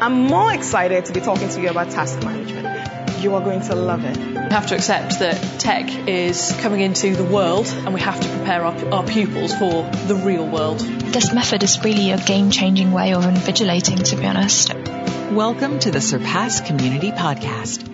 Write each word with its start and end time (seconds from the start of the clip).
I'm 0.00 0.28
more 0.28 0.54
excited 0.54 1.06
to 1.06 1.12
be 1.12 1.20
talking 1.20 1.48
to 1.48 1.60
you 1.60 1.70
about 1.70 1.90
task 1.90 2.22
management. 2.22 3.20
You 3.20 3.34
are 3.34 3.40
going 3.40 3.62
to 3.62 3.74
love 3.74 4.04
it. 4.04 4.16
We 4.16 4.54
have 4.54 4.68
to 4.68 4.76
accept 4.76 5.18
that 5.18 5.58
tech 5.58 5.90
is 6.06 6.56
coming 6.60 6.82
into 6.82 7.16
the 7.16 7.24
world 7.24 7.66
and 7.66 7.92
we 7.92 8.00
have 8.00 8.20
to 8.20 8.28
prepare 8.28 8.64
our, 8.64 8.94
our 8.94 9.02
pupils 9.02 9.52
for 9.56 9.82
the 10.06 10.14
real 10.24 10.46
world. 10.46 10.78
This 10.78 11.34
method 11.34 11.64
is 11.64 11.82
really 11.82 12.12
a 12.12 12.16
game 12.16 12.52
changing 12.52 12.92
way 12.92 13.12
of 13.12 13.24
invigilating, 13.24 14.04
to 14.10 14.14
be 14.14 14.24
honest. 14.24 14.72
Welcome 15.32 15.80
to 15.80 15.90
the 15.90 16.00
Surpass 16.00 16.60
Community 16.60 17.10
Podcast. 17.10 17.84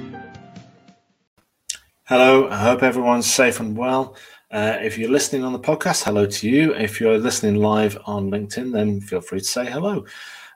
Hello, 2.05 2.51
I 2.51 2.57
hope 2.57 2.83
everyone's 2.83 3.33
safe 3.33 3.61
and 3.61 3.79
well. 3.79 4.15
Uh, 4.51 4.77
if 4.83 4.99
you're 4.99 5.11
listening 5.11 5.43
on 5.43 5.55
the 5.55 5.59
podcast, 5.59 6.05
hello 6.05 6.27
to 6.27 6.51
you. 6.51 6.75
If 6.75 7.01
you're 7.01 7.17
listening 7.17 7.55
live 7.55 7.97
on 8.05 8.31
LinkedIn, 8.31 8.75
then 8.75 9.01
feel 9.01 9.23
free 9.23 9.39
to 9.39 9.45
say 9.47 9.65
hello. 9.65 10.05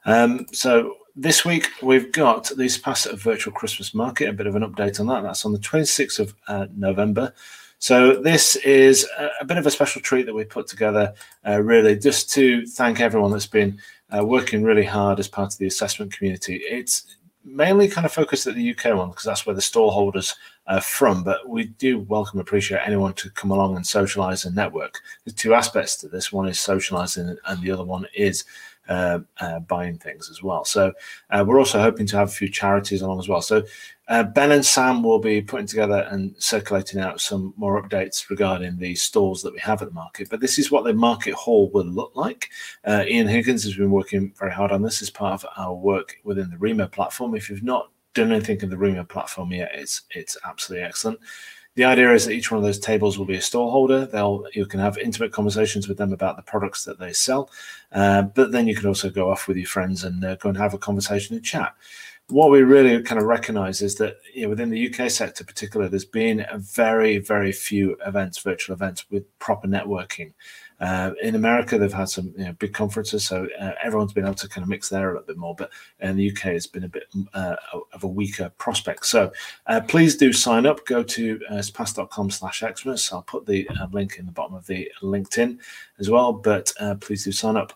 Um, 0.05 0.45
so 0.53 0.98
this 1.19 1.45
week 1.45 1.69
we've 1.83 2.13
got 2.13 2.49
the 2.57 2.69
Surpass 2.69 3.07
Virtual 3.07 3.53
Christmas 3.53 3.93
Market, 3.93 4.29
a 4.29 4.33
bit 4.33 4.47
of 4.47 4.55
an 4.55 4.63
update 4.63 5.01
on 5.01 5.09
that. 5.09 5.25
That's 5.25 5.45
on 5.45 5.53
the 5.53 5.59
26th 5.59 6.21
of 6.21 6.35
uh, 6.47 6.67
November. 6.77 7.35
So 7.81 8.23
this 8.23 8.55
is 8.57 9.05
a, 9.19 9.29
a, 9.41 9.45
bit 9.45 9.59
of 9.59 9.67
a 9.67 9.71
special 9.71 10.01
treat 10.01 10.27
that 10.27 10.35
we 10.35 10.45
put 10.45 10.69
together, 10.69 11.13
uh, 11.45 11.61
really, 11.61 11.99
just 11.99 12.31
to 12.35 12.65
thank 12.67 13.01
everyone 13.01 13.33
that's 13.33 13.47
been 13.47 13.81
uh, 14.17 14.25
working 14.25 14.63
really 14.63 14.85
hard 14.85 15.19
as 15.19 15.27
part 15.27 15.53
of 15.53 15.59
the 15.59 15.67
assessment 15.67 16.13
community. 16.13 16.57
It's 16.57 17.17
mainly 17.45 17.89
kind 17.89 18.05
of 18.05 18.13
focused 18.13 18.47
at 18.47 18.55
the 18.55 18.71
UK 18.71 18.97
one 18.97 19.09
because 19.09 19.25
that's 19.25 19.45
where 19.45 19.57
the 19.57 19.63
stall 19.63 19.91
holders 19.91 20.37
are 20.69 20.81
from. 20.81 21.25
But 21.25 21.49
we 21.49 21.65
do 21.65 21.99
welcome, 21.99 22.39
appreciate 22.39 22.83
anyone 22.85 23.15
to 23.15 23.31
come 23.31 23.51
along 23.51 23.75
and 23.75 23.85
socialise 23.85 24.47
and 24.47 24.55
network. 24.55 25.01
There's 25.25 25.35
two 25.35 25.55
aspects 25.55 25.97
to 25.97 26.09
this. 26.09 26.33
One 26.33 26.49
is 26.49 26.59
socialising, 26.59 27.37
and 27.45 27.63
the 27.63 27.73
other 27.73 27.85
one 27.85 28.07
is 28.15 28.45
uh, 28.89 29.21
uh, 29.41 29.61
buying 29.61 29.99
things 29.99 30.31
as 30.31 30.43
well. 30.43 30.65
So 30.65 30.93
uh, 31.31 31.45
we're 31.47 31.59
also 31.59 31.81
hoping 31.81 32.07
to 32.07 32.17
have 32.17 32.29
a 32.29 32.33
few 32.33 32.49
charities 32.49 33.03
along 33.03 33.19
as 33.19 33.29
well. 33.29 33.43
So 33.43 33.63
uh, 34.09 34.23
Ben 34.23 34.53
and 34.53 34.65
Sam 34.65 35.03
will 35.03 35.19
be 35.19 35.43
putting 35.43 35.67
together 35.67 36.09
and 36.11 36.35
circulating 36.39 37.01
out 37.01 37.21
some 37.21 37.53
more 37.57 37.83
updates 37.83 38.31
regarding 38.31 38.79
the 38.79 38.95
stalls 38.95 39.43
that 39.43 39.53
we 39.53 39.61
have 39.61 39.83
at 39.83 39.89
the 39.89 39.95
market. 39.95 40.31
But 40.31 40.41
this 40.41 40.59
is 40.59 40.71
what 40.71 40.85
the 40.85 40.95
market 40.95 41.35
hall 41.35 41.71
will 41.71 41.85
look 41.85 42.13
like. 42.15 42.49
Uh, 42.85 43.05
Ian 43.07 43.29
Higgins 43.29 43.65
has 43.65 43.77
been 43.77 43.91
working 43.91 44.33
very 44.39 44.53
hard 44.53 44.73
on 44.73 44.83
this 44.83 45.03
as 45.03 45.11
part 45.11 45.45
of 45.45 45.51
our 45.57 45.75
work 45.75 46.17
within 46.25 46.51
the 46.51 46.59
Remo 46.59 46.87
platform. 46.87 47.35
If 47.35 47.51
you've 47.51 47.63
not 47.63 47.91
done 48.15 48.33
anything 48.33 48.61
in 48.63 48.71
the 48.71 48.79
Remo 48.79 49.05
platform 49.05 49.53
yet, 49.53 49.71
it's 49.75 50.03
it's 50.11 50.37
absolutely 50.45 50.87
excellent. 50.87 51.21
The 51.79 51.85
idea 51.85 52.13
is 52.13 52.25
that 52.25 52.33
each 52.33 52.51
one 52.51 52.59
of 52.59 52.65
those 52.65 52.81
tables 52.81 53.19
will 53.19 53.25
be 53.25 53.37
a 53.37 53.41
store 53.41 53.71
holder. 53.71 54.05
They'll 54.05 54.45
you 54.53 54.67
can 54.67 54.81
have 54.81 54.99
intimate 54.99 55.31
conversations 55.31 55.87
with 55.87 55.97
them 55.97 56.13
about 56.13 56.35
the 56.35 56.43
products 56.43 56.85
that 56.85 56.99
they 56.99 57.13
sell, 57.13 57.53
uh, 57.93 58.23
but 58.23 58.51
then 58.51 58.67
you 58.67 58.75
can 58.75 58.89
also 58.89 59.11
go 59.11 59.31
off 59.31 59.47
with 59.47 59.57
your 59.57 59.69
friends 59.69 60.03
and 60.03 60.25
uh, 60.25 60.35
go 60.35 60.49
and 60.49 60.59
have 60.59 60.75
a 60.75 60.79
conversation 60.79 61.37
and 61.37 61.45
chat. 61.45 61.77
What 62.31 62.51
we 62.51 62.63
really 62.63 63.01
kind 63.05 63.21
of 63.21 63.29
recognise 63.29 63.81
is 63.81 63.95
that 63.99 64.17
you 64.35 64.43
know, 64.43 64.49
within 64.49 64.71
the 64.71 64.93
UK 64.93 65.09
sector, 65.09 65.45
particularly, 65.45 65.89
there's 65.89 66.05
been 66.05 66.45
a 66.51 66.59
very 66.59 67.19
very 67.19 67.53
few 67.53 67.97
events, 68.05 68.39
virtual 68.39 68.75
events 68.75 69.09
with 69.09 69.39
proper 69.39 69.69
networking. 69.69 70.33
Uh, 70.81 71.13
in 71.23 71.35
America, 71.35 71.77
they've 71.77 71.93
had 71.93 72.09
some 72.09 72.33
you 72.37 72.45
know, 72.45 72.53
big 72.53 72.73
conferences, 72.73 73.27
so 73.27 73.49
uh, 73.61 73.73
everyone's 73.83 74.13
been 74.13 74.25
able 74.25 74.35
to 74.35 74.49
kind 74.49 74.63
of 74.63 74.69
mix 74.69 74.89
there 74.89 75.11
a 75.11 75.13
little 75.15 75.27
bit 75.27 75.37
more. 75.37 75.55
But 75.55 75.71
in 76.01 76.17
the 76.17 76.31
UK, 76.31 76.47
it's 76.47 76.67
been 76.67 76.85
a 76.85 76.89
bit 76.89 77.05
uh, 77.35 77.57
of 77.93 78.05
a 78.05 78.09
weaker 78.09 78.51
prospect. 78.59 79.07
So 79.07 79.33
uh, 79.67 79.81
please 79.89 80.17
do 80.17 80.33
sign 80.33 80.67
up. 80.67 80.87
Go 80.87 81.03
to 81.03 81.41
uh, 81.51 81.63
surpass.com 81.63 82.31
slash 82.31 82.63
Xmas. 82.63 83.13
I'll 83.13 83.23
put 83.23 83.47
the 83.47 83.69
uh, 83.69 83.89
link 83.93 84.17
in 84.19 84.27
the 84.27 84.33
bottom 84.33 84.55
of 84.55 84.67
the 84.67 84.91
LinkedIn 85.03 85.59
as 85.99 86.11
well. 86.11 86.33
But 86.33 86.73
uh, 86.79 86.95
please 86.97 87.25
do 87.25 87.33
sign 87.33 87.57
up. 87.57 87.73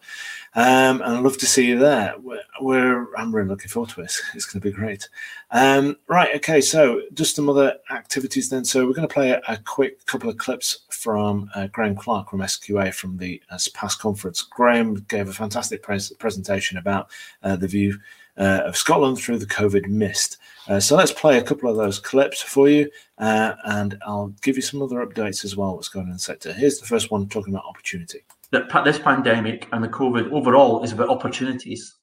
Um, 0.54 1.00
and 1.02 1.16
I'd 1.16 1.24
love 1.24 1.38
to 1.38 1.46
see 1.46 1.66
you 1.66 1.78
there. 1.78 2.14
We're, 2.22 2.42
we're, 2.60 3.14
I'm 3.16 3.34
really 3.34 3.48
looking 3.48 3.68
forward 3.68 3.90
to 3.90 4.02
it. 4.02 4.14
It's 4.34 4.44
going 4.44 4.60
to 4.60 4.68
be 4.68 4.72
great. 4.72 5.08
Um, 5.52 5.96
right. 6.08 6.34
Okay. 6.36 6.62
So 6.62 7.02
just 7.12 7.36
some 7.36 7.48
other 7.48 7.76
activities 7.90 8.48
then. 8.48 8.64
So 8.64 8.86
we're 8.86 8.94
going 8.94 9.06
to 9.06 9.12
play 9.12 9.30
a, 9.30 9.42
a 9.48 9.58
quick 9.58 10.04
couple 10.06 10.30
of 10.30 10.38
clips 10.38 10.86
from 10.88 11.50
uh, 11.54 11.66
Graham 11.66 11.94
Clark 11.94 12.30
from 12.30 12.40
SQA 12.40 12.92
from 12.94 13.18
the 13.18 13.40
uh, 13.50 13.58
Surpass 13.58 13.94
conference. 13.94 14.42
Graham 14.42 14.94
gave 15.08 15.28
a 15.28 15.32
fantastic 15.32 15.82
pres- 15.82 16.12
presentation 16.12 16.78
about 16.78 17.10
uh, 17.42 17.54
the 17.54 17.68
view 17.68 17.98
uh, 18.38 18.62
of 18.64 18.76
Scotland 18.76 19.18
through 19.18 19.38
the 19.38 19.46
COVID 19.46 19.88
mist. 19.88 20.38
Uh, 20.68 20.80
so 20.80 20.96
let's 20.96 21.12
play 21.12 21.38
a 21.38 21.42
couple 21.42 21.68
of 21.68 21.76
those 21.76 21.98
clips 21.98 22.40
for 22.40 22.68
you, 22.68 22.90
uh, 23.18 23.54
and 23.64 23.98
I'll 24.06 24.32
give 24.42 24.56
you 24.56 24.62
some 24.62 24.80
other 24.80 25.04
updates 25.04 25.44
as 25.44 25.56
well. 25.56 25.74
What's 25.74 25.88
going 25.88 26.04
on 26.04 26.10
in 26.10 26.16
the 26.16 26.20
sector? 26.20 26.52
Here's 26.52 26.78
the 26.78 26.86
first 26.86 27.10
one 27.10 27.28
talking 27.28 27.52
about 27.52 27.66
opportunity. 27.66 28.20
This 28.50 28.98
pandemic 28.98 29.68
and 29.72 29.82
the 29.82 29.88
COVID 29.88 30.32
overall 30.32 30.82
is 30.82 30.92
about 30.92 31.08
opportunities. 31.08 31.96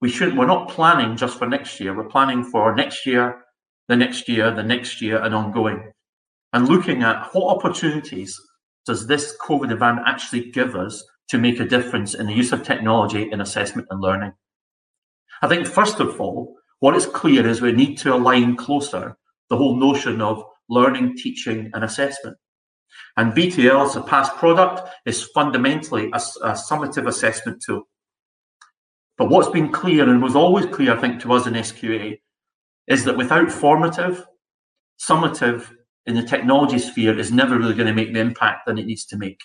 We 0.00 0.08
should. 0.08 0.36
We're 0.36 0.46
not 0.46 0.70
planning 0.70 1.16
just 1.16 1.38
for 1.38 1.46
next 1.46 1.78
year. 1.78 1.94
We're 1.94 2.08
planning 2.08 2.42
for 2.42 2.74
next 2.74 3.04
year, 3.04 3.42
the 3.88 3.96
next 3.96 4.28
year, 4.28 4.50
the 4.50 4.62
next 4.62 5.02
year, 5.02 5.22
and 5.22 5.34
ongoing. 5.34 5.92
And 6.52 6.68
looking 6.68 7.02
at 7.02 7.28
what 7.32 7.56
opportunities 7.56 8.40
does 8.86 9.06
this 9.06 9.36
COVID 9.42 9.70
event 9.70 10.00
actually 10.06 10.50
give 10.50 10.74
us 10.74 11.04
to 11.28 11.38
make 11.38 11.60
a 11.60 11.64
difference 11.64 12.14
in 12.14 12.26
the 12.26 12.32
use 12.32 12.50
of 12.52 12.62
technology 12.62 13.30
in 13.30 13.40
assessment 13.40 13.88
and 13.90 14.00
learning? 14.00 14.32
I 15.42 15.48
think, 15.48 15.66
first 15.66 16.00
of 16.00 16.20
all, 16.20 16.56
what 16.80 16.96
is 16.96 17.06
clear 17.06 17.46
is 17.46 17.60
we 17.60 17.72
need 17.72 17.96
to 17.98 18.14
align 18.14 18.56
closer 18.56 19.16
the 19.50 19.56
whole 19.56 19.76
notion 19.76 20.22
of 20.22 20.42
learning, 20.68 21.16
teaching, 21.16 21.70
and 21.74 21.84
assessment. 21.84 22.36
And 23.16 23.32
BTL 23.32 23.84
as 23.84 23.90
a 23.90 24.00
Surpass 24.00 24.30
product 24.38 24.88
is 25.04 25.24
fundamentally 25.34 26.06
a, 26.06 26.20
a 26.42 26.52
summative 26.52 27.06
assessment 27.06 27.62
tool. 27.64 27.82
But 29.20 29.28
what's 29.28 29.50
been 29.50 29.70
clear 29.70 30.08
and 30.08 30.22
was 30.22 30.34
always 30.34 30.64
clear, 30.64 30.96
I 30.96 30.98
think, 30.98 31.20
to 31.20 31.34
us 31.34 31.46
in 31.46 31.52
SQA 31.52 32.18
is 32.88 33.04
that 33.04 33.18
without 33.18 33.52
formative, 33.52 34.24
summative 34.98 35.68
in 36.06 36.14
the 36.14 36.22
technology 36.22 36.78
sphere 36.78 37.18
is 37.18 37.30
never 37.30 37.58
really 37.58 37.74
going 37.74 37.86
to 37.86 37.92
make 37.92 38.14
the 38.14 38.20
impact 38.20 38.60
that 38.64 38.78
it 38.78 38.86
needs 38.86 39.04
to 39.08 39.18
make. 39.18 39.38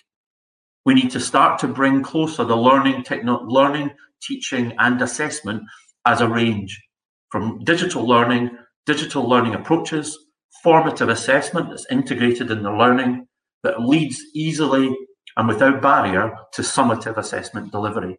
We 0.86 0.94
need 0.94 1.10
to 1.10 1.20
start 1.20 1.58
to 1.58 1.68
bring 1.68 2.02
closer 2.02 2.42
the 2.42 2.56
learning, 2.56 3.02
techno- 3.02 3.44
learning, 3.44 3.90
teaching, 4.22 4.72
and 4.78 5.02
assessment 5.02 5.62
as 6.06 6.22
a 6.22 6.28
range 6.28 6.82
from 7.30 7.62
digital 7.62 8.08
learning, 8.08 8.56
digital 8.86 9.28
learning 9.28 9.54
approaches, 9.54 10.18
formative 10.62 11.10
assessment 11.10 11.68
that's 11.68 11.84
integrated 11.90 12.50
in 12.50 12.62
the 12.62 12.72
learning 12.72 13.28
that 13.62 13.82
leads 13.82 14.22
easily 14.34 14.96
and 15.36 15.46
without 15.46 15.82
barrier 15.82 16.34
to 16.54 16.62
summative 16.62 17.18
assessment 17.18 17.70
delivery. 17.70 18.18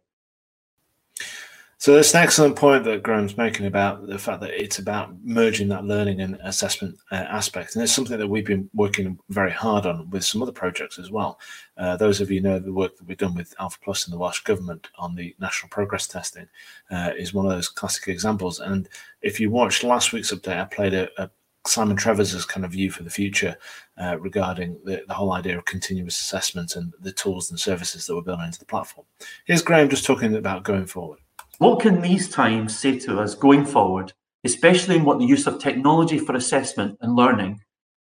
So 1.80 1.94
that's 1.94 2.12
an 2.12 2.24
excellent 2.24 2.56
point 2.56 2.82
that 2.84 3.04
Graham's 3.04 3.36
making 3.36 3.66
about 3.66 4.04
the 4.08 4.18
fact 4.18 4.40
that 4.40 4.50
it's 4.50 4.80
about 4.80 5.14
merging 5.22 5.68
that 5.68 5.84
learning 5.84 6.20
and 6.20 6.36
assessment 6.42 6.98
uh, 7.12 7.14
aspect, 7.14 7.76
and 7.76 7.84
it's 7.84 7.92
something 7.92 8.18
that 8.18 8.26
we've 8.26 8.44
been 8.44 8.68
working 8.74 9.16
very 9.28 9.52
hard 9.52 9.86
on 9.86 10.10
with 10.10 10.24
some 10.24 10.42
other 10.42 10.50
projects 10.50 10.98
as 10.98 11.12
well. 11.12 11.38
Uh, 11.76 11.96
those 11.96 12.20
of 12.20 12.32
you 12.32 12.40
know 12.40 12.58
the 12.58 12.72
work 12.72 12.96
that 12.96 13.06
we've 13.06 13.16
done 13.16 13.36
with 13.36 13.54
Alpha 13.60 13.78
Plus 13.80 14.06
and 14.06 14.12
the 14.12 14.18
Welsh 14.18 14.40
Government 14.40 14.88
on 14.98 15.14
the 15.14 15.36
national 15.38 15.68
progress 15.68 16.08
testing 16.08 16.48
uh, 16.90 17.12
is 17.16 17.32
one 17.32 17.46
of 17.46 17.52
those 17.52 17.68
classic 17.68 18.08
examples. 18.08 18.58
And 18.58 18.88
if 19.22 19.38
you 19.38 19.48
watched 19.48 19.84
last 19.84 20.12
week's 20.12 20.32
update, 20.32 20.60
I 20.60 20.64
played 20.64 20.94
a, 20.94 21.08
a 21.22 21.30
Simon 21.64 21.96
Trevor's 21.96 22.44
kind 22.44 22.64
of 22.64 22.72
view 22.72 22.90
for 22.90 23.04
the 23.04 23.10
future 23.10 23.56
uh, 23.98 24.18
regarding 24.18 24.80
the, 24.84 25.04
the, 25.06 25.14
whole 25.14 25.32
idea 25.32 25.56
of 25.56 25.64
continuous 25.64 26.18
assessment 26.18 26.74
and 26.74 26.92
the 26.98 27.12
tools 27.12 27.50
and 27.50 27.60
services 27.60 28.06
that 28.06 28.16
we're 28.16 28.22
building 28.22 28.46
into 28.46 28.58
the 28.58 28.64
platform. 28.64 29.06
Here's 29.44 29.62
Graham 29.62 29.88
just 29.88 30.04
talking 30.04 30.34
about 30.34 30.64
going 30.64 30.86
forward. 30.86 31.20
What 31.58 31.80
can 31.80 32.00
these 32.00 32.28
times 32.28 32.78
say 32.78 33.00
to 33.00 33.18
us 33.18 33.34
going 33.34 33.66
forward, 33.66 34.12
especially 34.44 34.94
in 34.94 35.04
what 35.04 35.18
the 35.18 35.26
use 35.26 35.44
of 35.48 35.58
technology 35.58 36.16
for 36.16 36.36
assessment 36.36 36.96
and 37.00 37.16
learning 37.16 37.60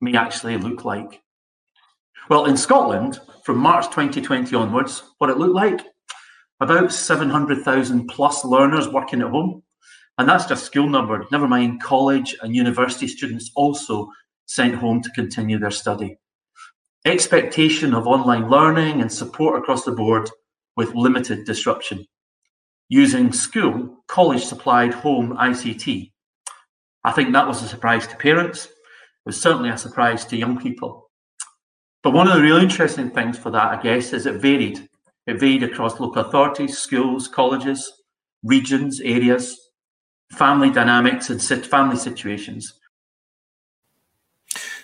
may 0.02 0.18
actually 0.18 0.58
look 0.58 0.84
like? 0.84 1.22
Well, 2.30 2.48
in 2.48 2.58
Scotland, 2.58 3.22
from 3.46 3.58
March 3.58 3.86
2020 3.86 4.54
onwards, 4.58 5.04
what 5.20 5.30
it 5.30 5.38
looked 5.38 5.56
like 5.56 5.80
about 6.60 6.92
700,000 6.92 8.08
plus 8.10 8.44
learners 8.44 8.90
working 8.90 9.22
at 9.22 9.30
home. 9.30 9.64
And 10.18 10.28
that's 10.28 10.46
just 10.46 10.66
school 10.66 10.90
number, 10.90 11.26
never 11.32 11.48
mind 11.48 11.82
college 11.82 12.36
and 12.42 12.54
university 12.54 13.08
students 13.08 13.52
also 13.56 14.10
sent 14.48 14.76
home 14.76 15.02
to 15.02 15.12
continue 15.12 15.58
their 15.58 15.72
study. 15.72 16.18
Expectation 17.06 17.94
of 17.94 18.06
online 18.06 18.50
learning 18.50 19.00
and 19.00 19.10
support 19.10 19.58
across 19.58 19.86
the 19.86 19.94
board 19.94 20.30
with 20.76 20.94
limited 20.94 21.46
disruption 21.46 22.06
using 22.90 23.32
school 23.32 24.04
college 24.08 24.44
supplied 24.44 24.94
home 24.94 25.38
ICT. 25.38 26.12
I 27.04 27.12
think 27.12 27.32
that 27.32 27.48
was 27.48 27.64
a 27.64 27.68
surprise 27.68 28.08
to 28.08 28.18
parents. 28.18 28.66
It 28.66 28.72
was 29.26 29.42
certainly 29.42 29.70
a 29.70 29.78
surprise 29.78 30.26
to 30.26 30.38
young 30.38 30.60
people. 30.60 31.10
But 32.02 32.14
one 32.14 32.28
of 32.28 32.36
the 32.36 32.42
really 32.42 32.64
interesting 32.64 33.12
things 33.12 33.38
for 33.38 33.52
that, 33.52 33.80
I 33.80 33.82
guess, 33.82 34.14
is 34.14 34.26
it 34.26 34.42
varied. 34.42 34.88
It 35.28 35.40
varied 35.40 35.64
across 35.64 36.00
local 36.00 36.24
authorities, 36.24 36.78
schools, 36.78 37.28
colleges, 37.28 37.92
regions, 38.44 39.00
areas, 39.02 39.60
family 40.32 40.72
dynamics, 40.72 41.30
and 41.30 41.42
family 41.66 41.98
situations. 41.98 42.79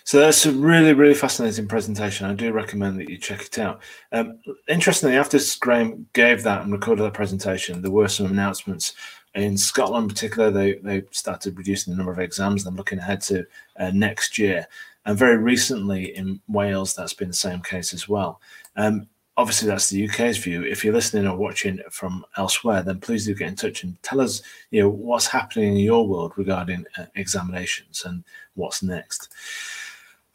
So 0.06 0.20
that's 0.20 0.46
a 0.46 0.52
really, 0.52 0.94
really 0.94 1.16
fascinating 1.16 1.68
presentation. 1.68 2.28
I 2.28 2.36
do 2.36 2.52
recommend 2.52 3.00
that 3.00 3.10
you 3.10 3.18
check 3.18 3.42
it 3.42 3.58
out. 3.58 3.82
Um, 4.12 4.40
interestingly, 4.68 5.16
after 5.16 5.40
Graham 5.60 6.06
gave 6.14 6.44
that 6.44 6.62
and 6.62 6.72
recorded 6.72 7.02
that 7.02 7.16
presentation, 7.16 7.82
there 7.82 7.90
were 7.90 8.08
some 8.08 8.28
announcements. 8.28 8.94
In 9.34 9.58
Scotland, 9.58 10.04
in 10.04 10.10
particular, 10.10 10.52
they, 10.52 10.74
they 10.76 11.02
started 11.10 11.58
reducing 11.58 11.92
the 11.92 11.98
number 11.98 12.12
of 12.12 12.20
exams. 12.20 12.64
They're 12.64 12.72
looking 12.72 13.00
ahead 13.00 13.20
to 13.22 13.48
uh, 13.80 13.90
next 13.96 14.38
year. 14.38 14.68
And 15.08 15.18
very 15.18 15.38
recently 15.38 16.16
in 16.16 16.40
Wales, 16.48 16.94
that's 16.94 17.14
been 17.14 17.30
the 17.30 17.34
same 17.34 17.62
case 17.62 17.92
as 17.92 18.08
well. 18.08 18.40
Um, 18.76 19.08
obviously, 19.38 19.68
that's 19.68 19.90
the 19.90 20.08
UK's 20.08 20.38
view. 20.38 20.64
If 20.64 20.86
you're 20.86 20.94
listening 20.94 21.26
or 21.26 21.36
watching 21.36 21.80
from 21.90 22.24
elsewhere, 22.38 22.84
then 22.84 23.00
please 23.00 23.26
do 23.26 23.34
get 23.34 23.48
in 23.48 23.56
touch 23.56 23.84
and 23.84 24.02
tell 24.04 24.22
us, 24.22 24.44
you 24.70 24.84
know, 24.84 24.90
what's 24.90 25.26
happening 25.26 25.72
in 25.72 25.78
your 25.78 26.08
world 26.08 26.34
regarding 26.36 26.86
uh, 26.96 27.06
examinations 27.16 28.06
and 28.06 28.24
what's 28.54 28.84
next. 28.84 29.30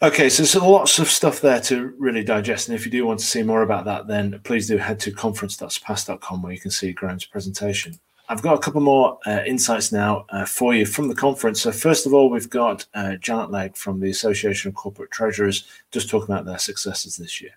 Okay, 0.03 0.31
so 0.31 0.43
there's 0.43 0.57
lots 0.57 0.99
of 0.99 1.11
stuff 1.11 1.43
there 1.43 1.61
to 1.61 1.93
really 1.99 2.25
digest. 2.25 2.69
And 2.69 2.75
if 2.75 2.87
you 2.87 2.91
do 2.91 3.05
want 3.05 3.21
to 3.21 3.27
see 3.27 3.43
more 3.43 3.61
about 3.61 3.85
that, 3.85 4.07
then 4.07 4.41
please 4.45 4.67
do 4.67 4.79
head 4.79 4.99
to 5.01 5.13
conference.surpass.com 5.13 6.41
where 6.41 6.53
you 6.53 6.59
can 6.59 6.71
see 6.71 6.93
Graham's 6.93 7.27
presentation. 7.27 8.01
I've 8.27 8.41
got 8.41 8.55
a 8.55 8.59
couple 8.59 8.81
more 8.81 9.19
uh, 9.27 9.43
insights 9.47 9.93
now 9.93 10.25
uh, 10.31 10.47
for 10.47 10.75
you 10.75 10.87
from 10.87 11.09
the 11.09 11.15
conference. 11.15 11.61
So, 11.61 11.71
first 11.71 12.07
of 12.07 12.15
all, 12.15 12.31
we've 12.31 12.49
got 12.49 12.87
uh, 12.95 13.17
Janet 13.17 13.51
Legg 13.51 13.77
from 13.77 14.01
the 14.01 14.09
Association 14.09 14.71
of 14.71 14.75
Corporate 14.75 15.11
Treasurers 15.11 15.65
just 15.91 16.09
talking 16.09 16.33
about 16.33 16.47
their 16.47 16.59
successes 16.59 17.19
this 17.19 17.43
year. 17.43 17.53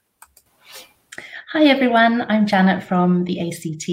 Hi 1.53 1.65
everyone, 1.65 2.25
I'm 2.29 2.47
Janet 2.47 2.81
from 2.81 3.25
the 3.25 3.39
ACT 3.39 3.87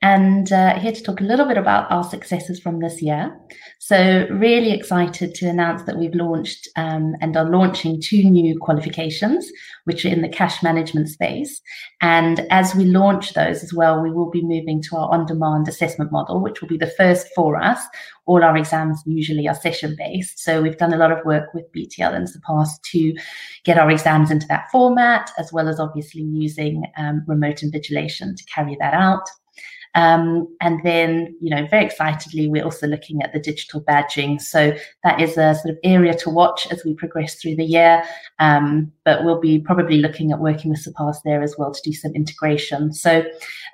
and 0.00 0.52
uh, 0.52 0.78
here 0.78 0.92
to 0.92 1.02
talk 1.02 1.20
a 1.20 1.24
little 1.24 1.44
bit 1.44 1.58
about 1.58 1.90
our 1.90 2.04
successes 2.04 2.60
from 2.60 2.78
this 2.78 3.02
year. 3.02 3.36
So, 3.86 4.26
really 4.30 4.72
excited 4.72 5.34
to 5.34 5.46
announce 5.46 5.82
that 5.82 5.98
we've 5.98 6.14
launched 6.14 6.68
um, 6.74 7.16
and 7.20 7.36
are 7.36 7.44
launching 7.44 8.00
two 8.00 8.24
new 8.24 8.58
qualifications, 8.58 9.46
which 9.84 10.06
are 10.06 10.08
in 10.08 10.22
the 10.22 10.28
cash 10.30 10.62
management 10.62 11.10
space. 11.10 11.60
And 12.00 12.46
as 12.50 12.74
we 12.74 12.86
launch 12.86 13.34
those 13.34 13.62
as 13.62 13.74
well, 13.74 14.00
we 14.00 14.10
will 14.10 14.30
be 14.30 14.40
moving 14.40 14.80
to 14.84 14.96
our 14.96 15.12
on 15.12 15.26
demand 15.26 15.68
assessment 15.68 16.10
model, 16.10 16.40
which 16.40 16.62
will 16.62 16.68
be 16.68 16.78
the 16.78 16.94
first 16.96 17.28
for 17.36 17.62
us. 17.62 17.78
All 18.24 18.42
our 18.42 18.56
exams 18.56 19.02
usually 19.04 19.46
are 19.48 19.54
session 19.54 19.94
based. 19.98 20.38
So, 20.38 20.62
we've 20.62 20.78
done 20.78 20.94
a 20.94 20.96
lot 20.96 21.12
of 21.12 21.22
work 21.26 21.52
with 21.52 21.70
BTL 21.76 22.16
in 22.16 22.24
the 22.24 22.40
past 22.46 22.82
to 22.92 23.14
get 23.64 23.78
our 23.78 23.90
exams 23.90 24.30
into 24.30 24.46
that 24.46 24.70
format, 24.72 25.30
as 25.36 25.52
well 25.52 25.68
as 25.68 25.78
obviously 25.78 26.22
using 26.22 26.84
um, 26.96 27.22
remote 27.26 27.56
invigilation 27.56 28.34
to 28.34 28.44
carry 28.44 28.78
that 28.80 28.94
out. 28.94 29.28
Um, 29.94 30.48
and 30.60 30.80
then, 30.82 31.36
you 31.40 31.54
know, 31.54 31.66
very 31.68 31.84
excitedly, 31.84 32.48
we're 32.48 32.64
also 32.64 32.86
looking 32.86 33.22
at 33.22 33.32
the 33.32 33.38
digital 33.38 33.80
badging. 33.80 34.40
So 34.40 34.76
that 35.04 35.20
is 35.20 35.36
a 35.38 35.54
sort 35.54 35.70
of 35.70 35.78
area 35.84 36.14
to 36.14 36.30
watch 36.30 36.66
as 36.70 36.84
we 36.84 36.94
progress 36.94 37.36
through 37.36 37.56
the 37.56 37.64
year. 37.64 38.02
Um, 38.40 38.92
but 39.04 39.24
we'll 39.24 39.40
be 39.40 39.60
probably 39.60 39.98
looking 39.98 40.32
at 40.32 40.40
working 40.40 40.70
with 40.70 40.80
Surpass 40.80 41.20
there 41.22 41.42
as 41.42 41.54
well 41.56 41.72
to 41.72 41.80
do 41.84 41.92
some 41.92 42.12
integration. 42.12 42.92
So 42.92 43.24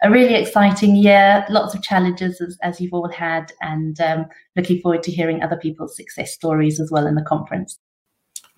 a 0.03 0.11
really 0.11 0.35
exciting 0.35 0.95
year, 0.97 1.45
lots 1.49 1.75
of 1.75 1.83
challenges 1.83 2.41
as, 2.41 2.59
as 2.63 2.81
you've 2.81 2.95
all 2.95 3.11
had, 3.11 3.53
and 3.63 3.99
um, 4.01 4.27
looking 4.57 4.81
forward 4.81 5.03
to 5.05 5.11
hearing 5.11 5.43
other 5.43 5.57
people's 5.57 5.97
success 5.97 6.33
stories 6.33 6.81
as 6.81 6.91
well 6.91 7.07
in 7.07 7.15
the 7.15 7.23
conference. 7.23 7.79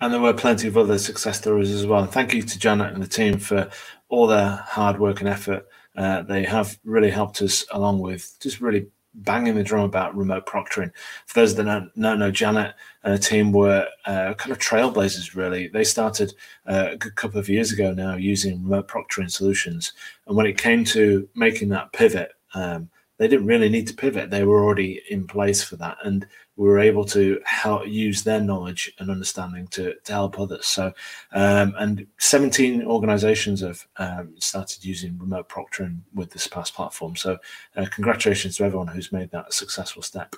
And 0.01 0.11
there 0.11 0.19
were 0.19 0.33
plenty 0.33 0.67
of 0.67 0.77
other 0.77 0.97
success 0.97 1.37
stories 1.37 1.71
as 1.71 1.85
well. 1.85 2.05
Thank 2.05 2.33
you 2.33 2.41
to 2.41 2.59
Janet 2.59 2.93
and 2.93 3.01
the 3.01 3.07
team 3.07 3.37
for 3.37 3.69
all 4.09 4.27
their 4.27 4.57
hard 4.67 4.99
work 4.99 5.21
and 5.21 5.29
effort 5.29 5.65
uh, 5.95 6.23
they 6.23 6.43
have 6.43 6.79
really 6.83 7.11
helped 7.11 7.41
us 7.41 7.65
along 7.71 7.99
with 7.99 8.35
just 8.39 8.61
really 8.61 8.87
banging 9.15 9.55
the 9.55 9.63
drum 9.63 9.85
about 9.85 10.15
remote 10.15 10.45
proctoring. 10.45 10.91
For 11.27 11.41
those 11.41 11.55
that 11.55 11.65
don't 11.65 11.95
know, 11.95 12.15
know 12.15 12.31
Janet 12.31 12.73
and 13.03 13.13
her 13.13 13.17
team 13.17 13.51
were 13.51 13.87
uh, 14.05 14.33
kind 14.33 14.51
of 14.51 14.59
trailblazers, 14.59 15.35
really. 15.35 15.67
They 15.67 15.83
started 15.83 16.33
uh, 16.67 16.89
a 16.91 16.97
good 16.97 17.15
couple 17.15 17.39
of 17.39 17.49
years 17.49 17.71
ago 17.71 17.93
now 17.93 18.15
using 18.15 18.63
remote 18.63 18.87
proctoring 18.87 19.29
solutions. 19.29 19.93
And 20.27 20.35
when 20.35 20.45
it 20.45 20.57
came 20.57 20.83
to 20.85 21.27
making 21.35 21.69
that 21.69 21.93
pivot, 21.93 22.33
um, 22.55 22.89
they 23.17 23.27
didn't 23.27 23.45
really 23.45 23.69
need 23.69 23.87
to 23.87 23.93
pivot. 23.93 24.31
They 24.31 24.43
were 24.43 24.63
already 24.63 25.01
in 25.09 25.27
place 25.27 25.63
for 25.63 25.75
that. 25.77 25.97
And 26.03 26.25
we 26.55 26.67
were 26.67 26.79
able 26.79 27.03
to 27.05 27.39
help 27.45 27.87
use 27.87 28.23
their 28.23 28.39
knowledge 28.39 28.93
and 28.99 29.09
understanding 29.09 29.67
to, 29.67 29.95
to 30.03 30.11
help 30.11 30.39
others. 30.39 30.67
So, 30.67 30.93
um, 31.31 31.73
and 31.77 32.05
17 32.19 32.83
organizations 32.85 33.61
have 33.61 33.87
um, 33.97 34.33
started 34.39 34.85
using 34.85 35.17
remote 35.17 35.49
proctoring 35.49 35.99
with 36.13 36.29
this 36.29 36.47
past 36.47 36.75
platform. 36.75 37.15
So, 37.15 37.37
uh, 37.75 37.85
congratulations 37.91 38.57
to 38.57 38.65
everyone 38.65 38.87
who's 38.87 39.11
made 39.11 39.31
that 39.31 39.49
a 39.49 39.51
successful 39.51 40.03
step. 40.03 40.35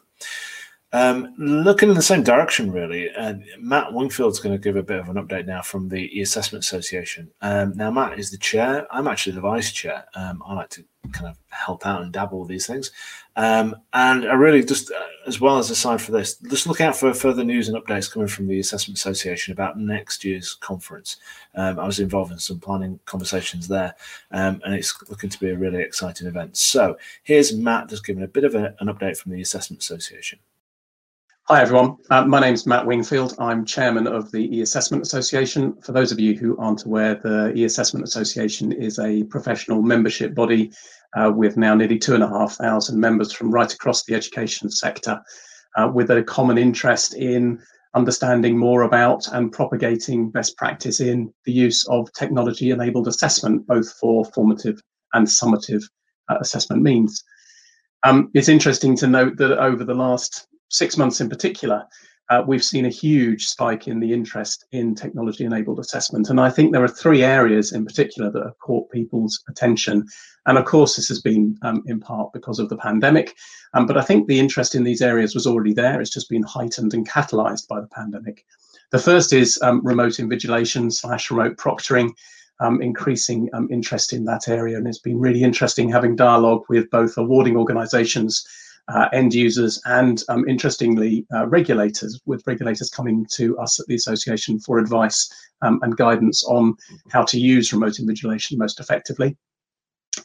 Um, 0.95 1.33
looking 1.38 1.89
in 1.89 1.95
the 1.95 2.01
same 2.01 2.24
direction, 2.24 2.71
really, 2.71 3.13
uh, 3.13 3.33
Matt 3.59 3.92
Wingfield's 3.92 4.39
going 4.39 4.56
to 4.56 4.63
give 4.63 4.77
a 4.77 4.81
bit 4.81 4.97
of 4.97 5.09
an 5.09 5.18
update 5.18 5.45
now 5.45 5.62
from 5.62 5.89
the 5.89 6.09
E-Assessment 6.18 6.63
Association. 6.63 7.30
Um, 7.42 7.74
now, 7.75 7.92
Matt 7.92 8.18
is 8.18 8.31
the 8.31 8.38
chair. 8.38 8.88
I'm 8.92 9.09
actually 9.09 9.33
the 9.33 9.42
vice 9.42 9.74
chair. 9.74 10.06
Um, 10.15 10.42
I 10.47 10.53
like 10.53 10.69
to 10.69 10.86
kind 11.12 11.27
of 11.27 11.38
help 11.50 11.86
out 11.86 12.01
and 12.01 12.13
dabble 12.13 12.39
with 12.39 12.47
these 12.47 12.65
things. 12.65 12.94
Um, 13.36 13.75
and 13.92 14.24
I 14.24 14.36
really 14.36 14.63
just, 14.63 14.89
uh, 14.89 15.07
as 15.27 15.42
well 15.42 15.57
as 15.57 15.69
aside 15.69 16.01
for 16.01 16.13
this, 16.13 16.38
just 16.38 16.65
look 16.65 16.80
out 16.80 16.95
for 16.95 17.13
further 17.13 17.44
news 17.44 17.68
and 17.68 17.77
updates 17.77 18.09
coming 18.09 18.30
from 18.30 18.47
the 18.47 18.62
Assessment 18.62 18.97
Association 18.97 19.51
about 19.51 19.77
next 19.77 20.24
year's 20.24 20.53
conference. 20.53 21.18
Um, 21.56 21.77
I 21.77 21.86
was 21.86 22.00
involved 22.00 22.31
in 22.31 22.39
some 22.39 22.62
planning 22.62 23.01
conversations 23.03 23.68
there, 23.68 23.94
um, 24.31 24.62
and 24.63 24.74
it's 24.74 24.95
looking 25.09 25.30
to 25.30 25.39
be 25.42 25.50
a 25.50 25.57
really 25.57 25.81
exciting 25.81 26.25
event. 26.25 26.56
So 26.56 26.97
here's 27.24 27.53
Matt 27.53 27.89
just 27.89 28.06
giving 28.06 28.24
a 28.24 28.30
bit 28.30 28.45
of 28.45 28.56
a, 28.56 28.74
an 28.80 28.88
update 28.88 29.18
from 29.18 29.33
the 29.33 29.42
Assessment 29.42 29.81
Association. 29.81 30.39
Hi, 31.47 31.62
everyone. 31.62 31.97
Uh, 32.09 32.25
my 32.25 32.39
name 32.39 32.56
is 32.56 32.65
Matt 32.65 32.88
Wingfield. 32.88 33.36
I'm 33.38 33.65
chairman 33.65 34.07
of 34.07 34.31
the 34.31 34.57
e-Assessment 34.57 35.03
Association. 35.03 35.80
For 35.83 35.92
those 35.92 36.12
of 36.12 36.19
you 36.19 36.36
who 36.36 36.57
aren't 36.57 36.86
aware, 36.86 37.13
the 37.13 37.53
e-Assessment 37.56 38.03
Association 38.03 38.71
is 38.71 38.97
a 38.97 39.25
professional 39.25 39.83
membership 39.83 40.33
body 40.33 40.71
uh, 41.15 41.31
with 41.31 41.56
now 41.56 41.75
nearly 41.75 42.00
two 42.00 42.15
and 42.15 42.24
a 42.24 42.27
half 42.27 42.53
thousand 42.53 43.00
members 43.00 43.31
from 43.31 43.51
right 43.51 43.71
across 43.71 44.06
the 44.06 44.15
education 44.15 44.71
sector, 44.71 45.21
uh, 45.77 45.88
with 45.94 46.09
a 46.09 46.24
common 46.24 46.57
interest 46.57 47.13
in 47.13 47.62
understanding 47.94 48.57
more 48.57 48.81
about 48.81 49.27
and 49.27 49.51
propagating 49.51 50.31
best 50.31 50.57
practice 50.57 51.00
in 51.00 51.31
the 51.45 51.53
use 51.53 51.88
of 51.89 52.12
technology 52.13 52.71
enabled 52.71 53.07
assessment, 53.07 53.68
both 53.68 53.94
for 54.00 54.25
formative 54.33 54.81
and 55.13 55.27
summative 55.27 55.83
uh, 56.27 56.38
assessment 56.42 56.81
means. 56.81 57.24
Um, 58.01 58.31
it's 58.33 58.50
interesting 58.50 58.97
to 58.97 59.06
note 59.06 59.38
that 59.38 59.59
over 59.59 59.83
the 59.83 59.94
last 59.94 60.47
six 60.69 60.97
months 60.97 61.21
in 61.21 61.29
particular, 61.29 61.85
uh, 62.29 62.44
we've 62.47 62.63
seen 62.63 62.85
a 62.85 62.89
huge 62.89 63.45
spike 63.45 63.88
in 63.88 64.00
the 64.00 64.12
interest 64.12 64.65
in 64.71 64.95
technology 64.95 65.45
enabled 65.45 65.79
assessment. 65.79 66.29
And 66.29 66.39
I 66.39 66.50
think 66.50 66.71
there 66.71 66.83
are 66.83 66.88
three 66.88 67.23
areas 67.23 67.71
in 67.71 67.85
particular 67.85 68.31
that 68.31 68.44
have 68.44 68.59
caught 68.59 68.89
people's 68.89 69.44
attention. 69.47 70.06
And 70.47 70.57
of 70.57 70.65
course, 70.65 70.95
this 70.95 71.07
has 71.09 71.21
been 71.21 71.57
um, 71.62 71.83
in 71.85 72.00
part 72.00 72.33
because 72.33 72.57
of 72.57 72.69
the 72.69 72.77
pandemic. 72.77 73.35
Um, 73.73 73.85
but 73.85 73.97
I 73.97 74.01
think 74.01 74.27
the 74.27 74.39
interest 74.39 74.73
in 74.73 74.83
these 74.83 75.01
areas 75.01 75.35
was 75.35 75.45
already 75.45 75.73
there. 75.73 76.01
It's 76.01 76.13
just 76.13 76.30
been 76.30 76.44
heightened 76.44 76.94
and 76.94 77.07
catalyzed 77.07 77.68
by 77.68 77.80
the 77.80 77.87
pandemic. 77.87 78.44
The 78.92 78.99
first 78.99 79.31
is 79.31 79.59
um, 79.61 79.85
remote 79.85 80.13
invigilation 80.13 80.92
slash 80.92 81.30
remote 81.30 81.57
proctoring. 81.57 82.11
Um, 82.61 82.81
increasing 82.81 83.49
um, 83.51 83.68
interest 83.69 84.13
in 84.13 84.23
that 84.25 84.47
area. 84.47 84.78
And 84.78 84.87
it's 84.87 84.99
been 84.99 85.19
really 85.19 85.44
interesting 85.44 85.92
having 85.92 86.16
dialogue 86.16 86.61
with 86.69 86.90
both 86.90 87.18
awarding 87.18 87.57
organizations 87.57 88.47
uh, 88.87 89.09
end 89.13 89.33
users, 89.33 89.81
and 89.85 90.23
um, 90.30 90.47
interestingly, 90.47 91.25
uh, 91.33 91.47
regulators, 91.47 92.19
with 92.25 92.45
regulators 92.45 92.89
coming 92.89 93.25
to 93.31 93.57
us 93.57 93.80
at 93.80 93.87
the 93.87 93.95
association 93.95 94.59
for 94.59 94.77
advice 94.77 95.30
um, 95.61 95.80
and 95.81 95.97
guidance 95.97 96.44
on 96.45 96.75
how 97.09 97.23
to 97.23 97.39
use 97.39 97.73
remote 97.73 97.94
invigilation 97.94 98.57
most 98.57 98.80
effectively. 98.80 99.35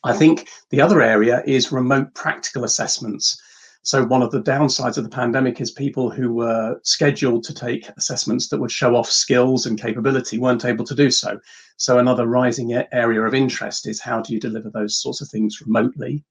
I 0.04 0.12
think 0.12 0.48
the 0.70 0.80
other 0.80 1.02
area 1.02 1.42
is 1.46 1.72
remote 1.72 2.14
practical 2.14 2.64
assessments. 2.64 3.40
So, 3.82 4.04
one 4.04 4.20
of 4.20 4.30
the 4.30 4.42
downsides 4.42 4.98
of 4.98 5.04
the 5.04 5.10
pandemic 5.10 5.60
is 5.60 5.70
people 5.70 6.10
who 6.10 6.34
were 6.34 6.78
scheduled 6.82 7.44
to 7.44 7.54
take 7.54 7.88
assessments 7.96 8.48
that 8.48 8.60
would 8.60 8.70
show 8.70 8.94
off 8.94 9.10
skills 9.10 9.64
and 9.64 9.80
capability 9.80 10.38
weren't 10.38 10.66
able 10.66 10.84
to 10.84 10.94
do 10.94 11.10
so. 11.10 11.40
So, 11.78 11.98
another 11.98 12.26
rising 12.26 12.74
area 12.92 13.22
of 13.22 13.32
interest 13.32 13.88
is 13.88 13.98
how 13.98 14.20
do 14.20 14.34
you 14.34 14.40
deliver 14.40 14.68
those 14.68 15.00
sorts 15.00 15.22
of 15.22 15.28
things 15.28 15.62
remotely? 15.62 16.24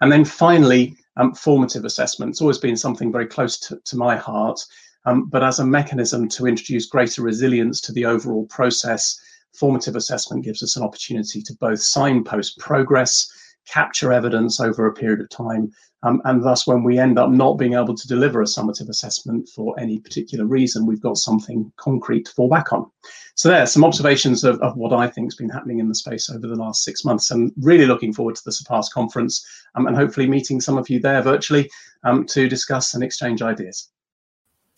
And 0.00 0.10
then 0.10 0.24
finally, 0.24 0.96
um, 1.16 1.34
formative 1.34 1.84
assessment. 1.84 2.30
It's 2.30 2.40
always 2.40 2.58
been 2.58 2.76
something 2.76 3.12
very 3.12 3.26
close 3.26 3.58
to, 3.60 3.78
to 3.84 3.96
my 3.96 4.16
heart. 4.16 4.60
Um, 5.06 5.26
but 5.26 5.42
as 5.42 5.58
a 5.58 5.66
mechanism 5.66 6.28
to 6.30 6.46
introduce 6.46 6.86
greater 6.86 7.22
resilience 7.22 7.80
to 7.82 7.92
the 7.92 8.04
overall 8.04 8.46
process, 8.46 9.20
formative 9.54 9.96
assessment 9.96 10.44
gives 10.44 10.62
us 10.62 10.76
an 10.76 10.82
opportunity 10.82 11.42
to 11.42 11.54
both 11.54 11.80
signpost 11.80 12.58
progress, 12.58 13.30
capture 13.66 14.12
evidence 14.12 14.60
over 14.60 14.86
a 14.86 14.92
period 14.92 15.20
of 15.20 15.28
time, 15.30 15.72
um, 16.02 16.22
and 16.24 16.42
thus, 16.42 16.66
when 16.66 16.82
we 16.82 16.98
end 16.98 17.18
up 17.18 17.30
not 17.30 17.58
being 17.58 17.74
able 17.74 17.94
to 17.94 18.08
deliver 18.08 18.40
a 18.40 18.46
summative 18.46 18.88
assessment 18.88 19.48
for 19.54 19.78
any 19.78 19.98
particular 19.98 20.46
reason, 20.46 20.86
we've 20.86 21.02
got 21.02 21.18
something 21.18 21.70
concrete 21.76 22.24
to 22.24 22.32
fall 22.32 22.48
back 22.48 22.72
on. 22.72 22.90
So, 23.34 23.48
there 23.50 23.62
are 23.62 23.66
some 23.66 23.84
observations 23.84 24.42
of, 24.42 24.58
of 24.60 24.76
what 24.76 24.92
I 24.94 25.06
think 25.08 25.26
has 25.26 25.36
been 25.36 25.50
happening 25.50 25.78
in 25.78 25.88
the 25.88 25.94
space 25.94 26.30
over 26.30 26.46
the 26.46 26.56
last 26.56 26.84
six 26.84 27.04
months, 27.04 27.30
and 27.30 27.52
really 27.60 27.86
looking 27.86 28.14
forward 28.14 28.36
to 28.36 28.44
the 28.44 28.52
Surpass 28.52 28.88
conference 28.88 29.46
um, 29.74 29.86
and 29.86 29.96
hopefully 29.96 30.26
meeting 30.26 30.60
some 30.60 30.78
of 30.78 30.88
you 30.88 31.00
there 31.00 31.22
virtually 31.22 31.68
um, 32.04 32.24
to 32.26 32.48
discuss 32.48 32.94
and 32.94 33.04
exchange 33.04 33.42
ideas. 33.42 33.90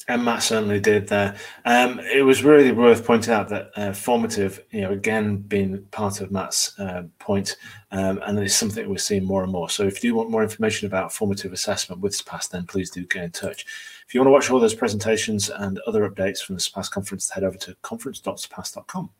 And 0.08 0.24
Matt 0.24 0.42
certainly 0.42 0.80
did 0.80 1.06
there. 1.06 1.36
Um, 1.64 2.00
it 2.00 2.22
was 2.22 2.42
really 2.42 2.72
worth 2.72 3.06
pointing 3.06 3.32
out 3.32 3.48
that 3.50 3.70
uh, 3.76 3.92
formative, 3.92 4.60
you 4.70 4.80
know, 4.80 4.90
again, 4.90 5.36
being 5.36 5.80
part 5.92 6.20
of 6.20 6.32
Matt's 6.32 6.76
uh, 6.78 7.04
point, 7.20 7.56
um, 7.92 8.20
and 8.26 8.36
it's 8.38 8.56
something 8.56 8.88
we're 8.88 8.98
seeing 8.98 9.24
more 9.24 9.44
and 9.44 9.52
more. 9.52 9.70
So 9.70 9.84
if 9.84 10.02
you 10.02 10.10
do 10.10 10.16
want 10.16 10.30
more 10.30 10.42
information 10.42 10.86
about 10.86 11.12
formative 11.12 11.52
assessment 11.52 12.00
with 12.00 12.16
Surpass, 12.16 12.48
then 12.48 12.66
please 12.66 12.90
do 12.90 13.06
get 13.06 13.24
in 13.24 13.30
touch. 13.30 13.64
If 14.06 14.12
you 14.12 14.20
want 14.20 14.26
to 14.26 14.32
watch 14.32 14.50
all 14.50 14.58
those 14.58 14.74
presentations 14.74 15.50
and 15.50 15.78
other 15.86 16.08
updates 16.08 16.42
from 16.42 16.56
the 16.56 16.60
Surpass 16.60 16.88
conference, 16.88 17.30
head 17.30 17.44
over 17.44 17.56
to 17.58 17.76
conference.surpass.com. 17.82 19.10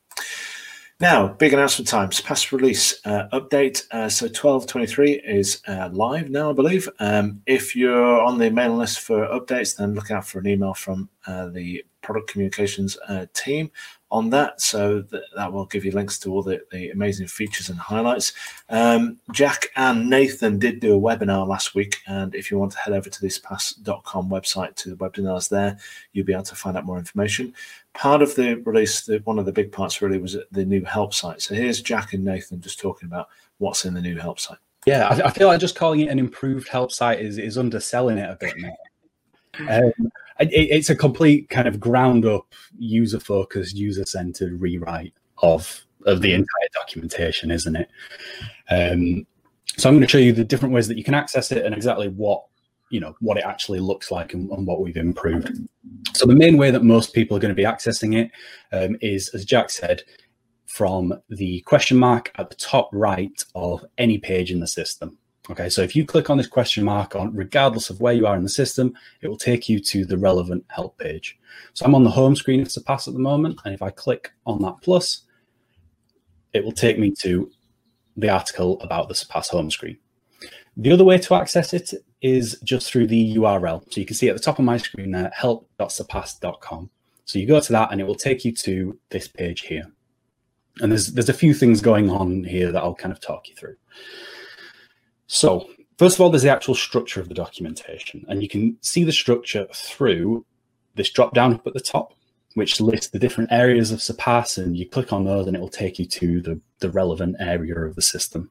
Now, 0.99 1.27
big 1.27 1.53
announcement 1.53 1.87
time. 1.87 2.11
Surpass 2.11 2.51
release 2.51 2.99
uh, 3.05 3.27
update. 3.33 3.83
Uh, 3.91 4.07
so 4.07 4.25
1223 4.25 5.21
is 5.25 5.61
uh, 5.67 5.89
live 5.91 6.29
now, 6.29 6.51
I 6.51 6.53
believe. 6.53 6.87
Um, 6.99 7.41
if 7.45 7.75
you're 7.75 8.21
on 8.21 8.37
the 8.37 8.49
mailing 8.49 8.77
list 8.77 8.99
for 8.99 9.27
updates, 9.27 9.75
then 9.75 9.95
look 9.95 10.11
out 10.11 10.25
for 10.25 10.39
an 10.39 10.47
email 10.47 10.73
from 10.73 11.09
uh, 11.25 11.47
the 11.47 11.83
product 12.01 12.29
communications 12.29 12.97
uh, 13.07 13.25
team 13.33 13.71
on 14.11 14.29
that. 14.29 14.61
So 14.61 15.01
that, 15.01 15.23
that 15.35 15.51
will 15.51 15.65
give 15.65 15.83
you 15.83 15.91
links 15.91 16.19
to 16.19 16.31
all 16.31 16.43
the, 16.43 16.61
the 16.71 16.91
amazing 16.91 17.27
features 17.27 17.69
and 17.69 17.79
highlights. 17.79 18.33
Um, 18.69 19.19
Jack 19.31 19.69
and 19.75 20.09
Nathan 20.09 20.59
did 20.59 20.79
do 20.79 20.95
a 20.95 21.01
webinar 21.01 21.47
last 21.47 21.73
week. 21.73 21.97
And 22.05 22.35
if 22.35 22.51
you 22.51 22.59
want 22.59 22.73
to 22.73 22.77
head 22.77 22.93
over 22.93 23.09
to 23.09 23.21
the 23.21 23.29
surpass.com 23.29 24.29
website 24.29 24.75
to 24.75 24.91
the 24.91 24.97
webinars 24.97 25.49
there, 25.49 25.79
you'll 26.11 26.25
be 26.25 26.33
able 26.33 26.43
to 26.43 26.55
find 26.55 26.77
out 26.77 26.85
more 26.85 26.99
information. 26.99 27.55
Part 27.93 28.21
of 28.21 28.35
the 28.35 28.55
release, 28.55 29.05
the, 29.05 29.19
one 29.19 29.37
of 29.37 29.45
the 29.45 29.51
big 29.51 29.71
parts 29.71 30.01
really 30.01 30.17
was 30.17 30.35
the 30.51 30.65
new 30.65 30.83
help 30.83 31.13
site. 31.13 31.41
So 31.41 31.53
here's 31.53 31.81
Jack 31.81 32.13
and 32.13 32.25
Nathan 32.25 32.59
just 32.59 32.79
talking 32.79 33.07
about 33.07 33.29
what's 33.59 33.85
in 33.85 33.93
the 33.93 34.01
new 34.01 34.17
help 34.17 34.39
site. 34.39 34.57
Yeah, 34.85 35.07
I, 35.07 35.27
I 35.27 35.31
feel 35.31 35.47
like 35.47 35.59
just 35.59 35.75
calling 35.75 36.01
it 36.01 36.09
an 36.09 36.19
improved 36.19 36.67
help 36.67 36.91
site 36.91 37.19
is, 37.19 37.37
is 37.37 37.57
underselling 37.57 38.17
it 38.17 38.29
a 38.29 38.35
bit. 38.35 38.55
Um, 39.69 40.11
it, 40.39 40.49
it's 40.51 40.89
a 40.89 40.95
complete 40.95 41.49
kind 41.49 41.67
of 41.67 41.79
ground 41.79 42.25
up, 42.25 42.53
user 42.77 43.19
focused, 43.19 43.75
user 43.75 44.05
centered 44.05 44.59
rewrite 44.59 45.13
of 45.37 45.85
of 46.05 46.21
the 46.21 46.33
entire 46.33 46.67
documentation, 46.73 47.49
isn't 47.49 47.75
it? 47.77 47.89
Um, 48.69 49.25
so 49.77 49.87
I'm 49.87 49.95
going 49.95 50.01
to 50.01 50.07
show 50.07 50.17
you 50.17 50.33
the 50.33 50.43
different 50.43 50.73
ways 50.73 50.87
that 50.87 50.97
you 50.97 51.03
can 51.03 51.13
access 51.13 51.51
it 51.51 51.65
and 51.65 51.73
exactly 51.73 52.09
what 52.09 52.43
you 52.93 52.99
know 52.99 53.15
what 53.21 53.37
it 53.37 53.43
actually 53.43 53.79
looks 53.79 54.11
like 54.11 54.35
and, 54.35 54.47
and 54.51 54.67
what 54.67 54.79
we've 54.79 54.97
improved. 54.97 55.49
So 56.13 56.27
the 56.27 56.35
main 56.35 56.57
way 56.57 56.69
that 56.69 56.83
most 56.83 57.11
people 57.11 57.35
are 57.35 57.39
going 57.39 57.55
to 57.55 57.55
be 57.55 57.63
accessing 57.63 58.15
it 58.15 58.29
um, 58.71 58.95
is, 59.01 59.29
as 59.29 59.45
Jack 59.45 59.71
said, 59.71 60.03
from 60.67 61.11
the 61.29 61.61
question 61.61 61.97
mark 61.97 62.31
at 62.35 62.51
the 62.51 62.55
top 62.55 62.89
right 62.93 63.43
of 63.55 63.83
any 63.97 64.19
page 64.19 64.51
in 64.51 64.59
the 64.59 64.67
system. 64.67 65.17
Okay, 65.49 65.69
so 65.69 65.81
if 65.81 65.95
you 65.95 66.05
click 66.05 66.29
on 66.29 66.37
this 66.37 66.47
question 66.47 66.83
mark 66.83 67.15
on, 67.15 67.35
regardless 67.35 67.89
of 67.89 67.99
where 67.99 68.13
you 68.13 68.27
are 68.27 68.35
in 68.35 68.43
the 68.43 68.49
system, 68.49 68.93
it 69.21 69.27
will 69.27 69.37
take 69.37 69.67
you 69.67 69.79
to 69.79 70.05
the 70.05 70.17
relevant 70.17 70.63
help 70.69 70.95
page. 70.99 71.39
So 71.73 71.85
I'm 71.85 71.95
on 71.95 72.03
the 72.03 72.11
home 72.11 72.35
screen 72.35 72.61
of 72.61 72.71
Surpass 72.71 73.07
at 73.07 73.15
the 73.15 73.19
moment, 73.19 73.59
and 73.65 73.73
if 73.73 73.81
I 73.81 73.89
click 73.89 74.31
on 74.45 74.61
that 74.61 74.75
plus, 74.83 75.23
it 76.53 76.63
will 76.63 76.71
take 76.71 76.99
me 76.99 77.11
to 77.21 77.49
the 78.17 78.29
article 78.29 78.79
about 78.81 79.09
the 79.09 79.15
Surpass 79.15 79.49
home 79.49 79.71
screen. 79.71 79.97
The 80.77 80.91
other 80.91 81.03
way 81.03 81.17
to 81.17 81.35
access 81.35 81.73
it 81.73 81.93
is 82.23 82.57
just 82.63 82.89
through 82.89 83.07
the 83.07 83.35
URL. 83.35 83.83
So 83.93 83.99
you 83.99 84.07
can 84.07 84.15
see 84.15 84.29
at 84.29 84.35
the 84.35 84.41
top 84.41 84.57
of 84.57 84.65
my 84.65 84.77
screen 84.77 85.11
there, 85.11 85.31
help.surpass.com. 85.35 86.89
So 87.25 87.39
you 87.39 87.45
go 87.45 87.59
to 87.59 87.71
that 87.73 87.91
and 87.91 88.01
it 88.01 88.05
will 88.05 88.15
take 88.15 88.43
you 88.43 88.51
to 88.53 88.97
this 89.09 89.27
page 89.27 89.61
here. 89.61 89.91
And 90.81 90.91
there's 90.91 91.13
there's 91.13 91.29
a 91.29 91.33
few 91.33 91.53
things 91.53 91.81
going 91.81 92.09
on 92.09 92.43
here 92.43 92.71
that 92.71 92.81
I'll 92.81 92.95
kind 92.95 93.11
of 93.11 93.19
talk 93.19 93.47
you 93.47 93.55
through. 93.55 93.75
So, 95.27 95.69
first 95.99 96.15
of 96.15 96.21
all, 96.21 96.31
there's 96.31 96.41
the 96.41 96.49
actual 96.49 96.73
structure 96.73 97.21
of 97.21 97.29
the 97.29 97.35
documentation, 97.35 98.25
and 98.27 98.41
you 98.41 98.49
can 98.49 98.77
see 98.81 99.03
the 99.03 99.11
structure 99.11 99.67
through 99.71 100.45
this 100.95 101.11
drop 101.11 101.35
down 101.35 101.53
up 101.53 101.67
at 101.67 101.73
the 101.73 101.79
top, 101.79 102.13
which 102.55 102.81
lists 102.81 103.09
the 103.09 103.19
different 103.19 103.51
areas 103.51 103.91
of 103.91 104.01
Surpass, 104.01 104.57
and 104.57 104.75
you 104.75 104.89
click 104.89 105.13
on 105.13 105.25
those, 105.25 105.45
and 105.45 105.55
it 105.55 105.59
will 105.59 105.69
take 105.69 105.99
you 105.99 106.05
to 106.05 106.41
the, 106.41 106.59
the 106.79 106.89
relevant 106.89 107.35
area 107.39 107.79
of 107.79 107.95
the 107.95 108.01
system. 108.01 108.49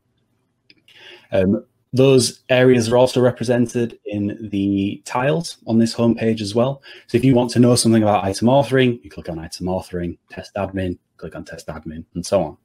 Um, 1.32 1.64
those 1.92 2.42
areas 2.48 2.90
are 2.90 2.96
also 2.96 3.20
represented 3.20 3.98
in 4.06 4.48
the 4.50 5.02
tiles 5.04 5.58
on 5.66 5.78
this 5.78 5.94
homepage 5.94 6.40
as 6.40 6.54
well. 6.54 6.82
So 7.06 7.18
if 7.18 7.24
you 7.24 7.34
want 7.34 7.50
to 7.52 7.58
know 7.58 7.74
something 7.74 8.02
about 8.02 8.24
item 8.24 8.48
authoring, 8.48 9.02
you 9.04 9.10
click 9.10 9.28
on 9.28 9.38
item 9.38 9.66
authoring, 9.66 10.16
test 10.30 10.54
admin, 10.54 10.98
click 11.18 11.36
on 11.36 11.44
test 11.44 11.66
admin, 11.66 12.04
and 12.14 12.24
so 12.24 12.42
on. 12.42 12.56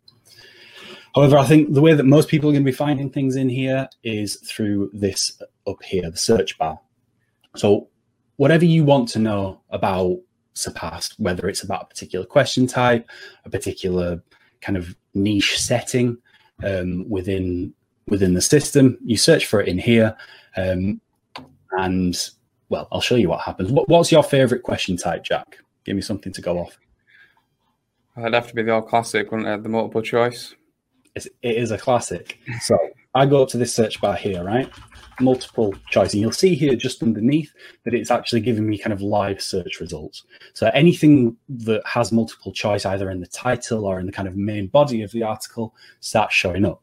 However, 1.13 1.37
I 1.37 1.45
think 1.45 1.73
the 1.73 1.81
way 1.81 1.93
that 1.93 2.05
most 2.05 2.29
people 2.29 2.49
are 2.49 2.53
going 2.53 2.63
to 2.63 2.71
be 2.71 2.75
finding 2.75 3.09
things 3.09 3.35
in 3.35 3.49
here 3.49 3.89
is 4.03 4.37
through 4.37 4.91
this 4.93 5.41
up 5.67 5.81
here, 5.83 6.09
the 6.09 6.17
search 6.17 6.57
bar. 6.57 6.79
So 7.55 7.89
whatever 8.37 8.65
you 8.65 8.83
want 8.83 9.09
to 9.09 9.19
know 9.19 9.61
about 9.71 10.19
Surpass, 10.53 11.17
whether 11.19 11.47
it's 11.47 11.63
about 11.63 11.83
a 11.83 11.85
particular 11.87 12.25
question 12.25 12.65
type, 12.65 13.07
a 13.45 13.49
particular 13.49 14.23
kind 14.61 14.77
of 14.77 14.95
niche 15.13 15.59
setting 15.59 16.17
um, 16.63 17.07
within 17.09 17.73
within 18.07 18.33
the 18.33 18.41
system, 18.41 18.97
you 19.03 19.17
search 19.17 19.45
for 19.45 19.61
it 19.61 19.67
in 19.67 19.77
here, 19.77 20.15
um, 20.55 20.99
and 21.71 22.29
well, 22.69 22.87
I'll 22.91 23.01
show 23.01 23.15
you 23.15 23.29
what 23.29 23.41
happens. 23.41 23.71
What, 23.71 23.87
what's 23.87 24.11
your 24.11 24.23
favorite 24.23 24.63
question 24.63 24.97
type, 24.97 25.23
Jack? 25.23 25.57
Give 25.85 25.95
me 25.95 26.01
something 26.01 26.33
to 26.33 26.41
go 26.41 26.57
off. 26.59 26.77
It'd 28.17 28.33
have 28.33 28.47
to 28.47 28.55
be 28.55 28.63
the 28.63 28.71
old 28.71 28.87
classic, 28.87 29.31
wouldn't 29.31 29.47
it? 29.47 29.63
The 29.63 29.69
multiple 29.69 30.01
choice. 30.01 30.55
It's, 31.15 31.27
it 31.41 31.55
is 31.55 31.71
a 31.71 31.77
classic. 31.77 32.39
So 32.61 32.77
I 33.13 33.25
go 33.25 33.43
up 33.43 33.49
to 33.49 33.57
this 33.57 33.73
search 33.73 34.01
bar 34.01 34.15
here, 34.15 34.43
right? 34.43 34.69
Multiple 35.19 35.73
choice. 35.89 36.13
And 36.13 36.21
you'll 36.21 36.31
see 36.31 36.55
here 36.55 36.75
just 36.75 37.01
underneath 37.01 37.51
that 37.83 37.93
it's 37.93 38.11
actually 38.11 38.41
giving 38.41 38.67
me 38.67 38.77
kind 38.77 38.93
of 38.93 39.01
live 39.01 39.41
search 39.41 39.79
results. 39.79 40.23
So 40.53 40.69
anything 40.73 41.35
that 41.49 41.81
has 41.85 42.11
multiple 42.11 42.51
choice, 42.51 42.85
either 42.85 43.09
in 43.09 43.19
the 43.19 43.27
title 43.27 43.85
or 43.85 43.99
in 43.99 44.05
the 44.05 44.11
kind 44.11 44.27
of 44.27 44.35
main 44.35 44.67
body 44.67 45.01
of 45.03 45.11
the 45.11 45.23
article, 45.23 45.73
starts 45.99 46.35
showing 46.35 46.65
up. 46.65 46.81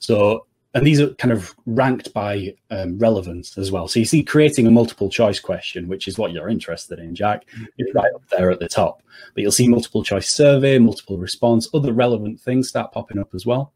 So 0.00 0.46
and 0.74 0.86
these 0.86 1.00
are 1.00 1.12
kind 1.14 1.32
of 1.32 1.54
ranked 1.66 2.12
by 2.14 2.54
um, 2.70 2.98
relevance 2.98 3.58
as 3.58 3.72
well. 3.72 3.88
So 3.88 3.98
you 3.98 4.04
see, 4.04 4.22
creating 4.22 4.66
a 4.66 4.70
multiple 4.70 5.10
choice 5.10 5.40
question, 5.40 5.88
which 5.88 6.06
is 6.06 6.16
what 6.16 6.32
you're 6.32 6.48
interested 6.48 7.00
in, 7.00 7.14
Jack, 7.14 7.44
is 7.78 7.92
right 7.94 8.12
up 8.14 8.22
there 8.30 8.50
at 8.50 8.60
the 8.60 8.68
top. 8.68 9.02
But 9.34 9.42
you'll 9.42 9.52
see 9.52 9.66
multiple 9.66 10.04
choice 10.04 10.28
survey, 10.28 10.78
multiple 10.78 11.18
response, 11.18 11.68
other 11.74 11.92
relevant 11.92 12.40
things 12.40 12.68
start 12.68 12.92
popping 12.92 13.18
up 13.18 13.34
as 13.34 13.44
well. 13.44 13.72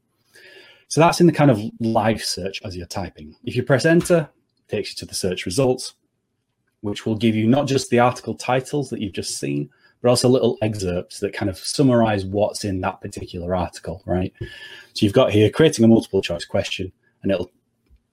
So 0.86 1.00
that's 1.00 1.20
in 1.20 1.26
the 1.26 1.32
kind 1.32 1.50
of 1.50 1.60
live 1.80 2.22
search 2.22 2.62
as 2.64 2.76
you're 2.76 2.86
typing. 2.86 3.34
If 3.42 3.56
you 3.56 3.64
press 3.64 3.84
enter, 3.84 4.28
it 4.58 4.70
takes 4.70 4.90
you 4.90 4.96
to 4.96 5.06
the 5.06 5.14
search 5.14 5.46
results, 5.46 5.94
which 6.82 7.04
will 7.04 7.16
give 7.16 7.34
you 7.34 7.48
not 7.48 7.66
just 7.66 7.90
the 7.90 7.98
article 7.98 8.34
titles 8.34 8.90
that 8.90 9.00
you've 9.00 9.12
just 9.12 9.40
seen, 9.40 9.68
but 10.04 10.10
also 10.10 10.28
little 10.28 10.58
excerpts 10.60 11.20
that 11.20 11.32
kind 11.32 11.48
of 11.48 11.56
summarize 11.56 12.26
what's 12.26 12.62
in 12.62 12.82
that 12.82 13.00
particular 13.00 13.56
article, 13.56 14.02
right? 14.04 14.34
So 14.92 15.06
you've 15.06 15.14
got 15.14 15.32
here 15.32 15.48
creating 15.48 15.82
a 15.82 15.88
multiple 15.88 16.20
choice 16.20 16.44
question, 16.44 16.92
and 17.22 17.32
it'll, 17.32 17.50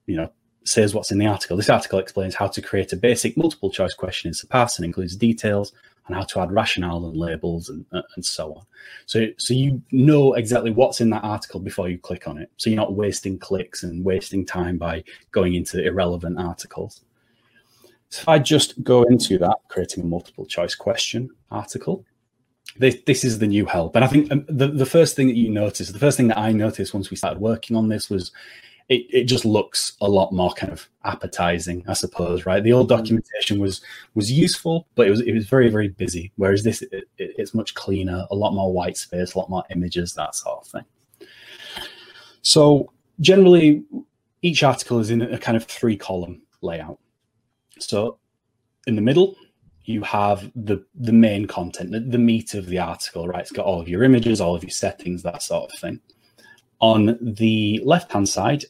you 0.05 0.15
know, 0.15 0.31
says 0.63 0.95
what's 0.95 1.12
in 1.12 1.17
the 1.17 1.25
article. 1.27 1.57
This 1.57 1.69
article 1.69 2.00
explains 2.00 2.33
how 2.33 2.48
to 2.48 2.62
create 2.62 2.93
a 2.93 2.95
basic 2.95 3.36
multiple 3.36 3.69
choice 3.69 3.93
question 3.93 4.29
in 4.29 4.33
Surpass 4.33 4.77
and 4.77 4.86
includes 4.86 5.17
details 5.17 5.74
on 6.07 6.15
how 6.15 6.24
to 6.24 6.39
add 6.39 6.53
rationale 6.53 7.05
and 7.07 7.17
labels 7.17 7.67
and, 7.67 7.86
uh, 7.91 8.03
and 8.15 8.25
so 8.25 8.53
on. 8.53 8.65
So, 9.05 9.27
so 9.38 9.53
you 9.53 9.81
know 9.91 10.36
exactly 10.36 10.71
what's 10.71 11.01
in 11.01 11.10
that 11.10 11.25
article 11.25 11.60
before 11.60 11.89
you 11.89 11.98
click 11.98 12.25
on 12.25 12.38
it. 12.38 12.50
So 12.55 12.69
you're 12.69 12.77
not 12.77 12.93
wasting 12.93 13.38
clicks 13.38 13.83
and 13.83 14.05
wasting 14.05 14.45
time 14.45 14.77
by 14.77 15.03
going 15.33 15.55
into 15.55 15.86
irrelevant 15.86 16.39
articles. 16.39 17.01
So 18.12 18.22
if 18.22 18.27
I 18.27 18.39
just 18.39 18.84
go 18.84 19.03
into 19.03 19.38
that, 19.38 19.58
creating 19.70 20.03
a 20.03 20.06
multiple 20.06 20.46
choice 20.46 20.75
question 20.75 21.30
article, 21.50 22.06
this, 22.77 22.98
this 23.06 23.24
is 23.24 23.39
the 23.39 23.48
new 23.48 23.65
help. 23.65 23.96
And 23.96 24.03
I 24.03 24.08
think 24.08 24.32
um, 24.32 24.46
the, 24.50 24.68
the 24.68 24.86
first 24.86 25.15
thing 25.15 25.27
that 25.27 25.38
you 25.38 25.50
notice, 25.50 25.89
the 25.89 26.00
first 26.00 26.18
thing 26.18 26.27
that 26.27 26.38
I 26.38 26.51
noticed 26.51 26.94
once 26.94 27.10
we 27.10 27.15
started 27.18 27.39
working 27.39 27.77
on 27.77 27.88
this 27.88 28.10
was 28.10 28.32
it, 28.89 29.06
it 29.10 29.24
just 29.24 29.46
looks 29.46 29.94
a 30.01 30.10
lot 30.10 30.34
more 30.34 30.51
kind 30.51 30.74
of 30.74 30.89
appetizing, 31.06 31.86
I 31.88 31.94
suppose, 31.94 32.46
right? 32.46 32.62
The 32.62 32.74
old 32.74 32.89
mm-hmm. 32.89 32.98
documentation 32.98 33.60
was 33.60 33.82
was 34.13 34.30
useful, 34.30 34.88
but 34.96 35.08
it 35.08 35.12
was 35.12 35.22
it 35.22 35.34
was 35.34 35.48
very 35.48 35.70
very 35.70 35.88
busy. 35.88 36.34
Whereas 36.36 36.63
this 36.63 36.82
it, 36.82 37.06
it, 37.18 37.36
it's 37.38 37.53
much 37.53 37.74
cleaner, 37.75 38.25
a 38.30 38.36
lot 38.36 38.53
more 38.53 38.74
white 38.74 38.98
space, 38.98 39.34
a 39.34 39.39
lot 39.39 39.50
more 39.50 39.63
images, 39.70 40.13
that 40.15 40.36
sort 40.36 40.60
of 40.60 40.68
thing. 40.68 41.27
So 42.41 42.91
generally, 43.22 43.84
each 44.41 44.63
article 44.63 45.00
is 45.00 45.10
in 45.10 45.22
a 45.22 45.38
kind 45.38 45.56
of 45.56 45.63
three 45.63 45.96
column 45.96 46.41
layout. 46.62 47.00
So 47.83 48.19
in 48.88 48.95
the 48.95 49.01
middle, 49.01 49.35
you 49.83 50.03
have 50.03 50.51
the 50.55 50.85
the 50.95 51.13
main 51.13 51.47
content, 51.47 51.91
the, 51.91 52.00
the 52.00 52.17
meat 52.17 52.53
of 52.53 52.67
the 52.67 52.79
article, 52.79 53.27
right? 53.27 53.41
It's 53.41 53.51
got 53.51 53.65
all 53.65 53.81
of 53.81 53.89
your 53.89 54.03
images, 54.03 54.39
all 54.39 54.55
of 54.55 54.63
your 54.63 54.71
settings, 54.71 55.23
that 55.23 55.41
sort 55.41 55.71
of 55.71 55.79
thing. 55.79 56.00
On 56.79 57.17
the 57.21 57.81
left 57.83 58.11
hand 58.11 58.29
side, 58.29 58.65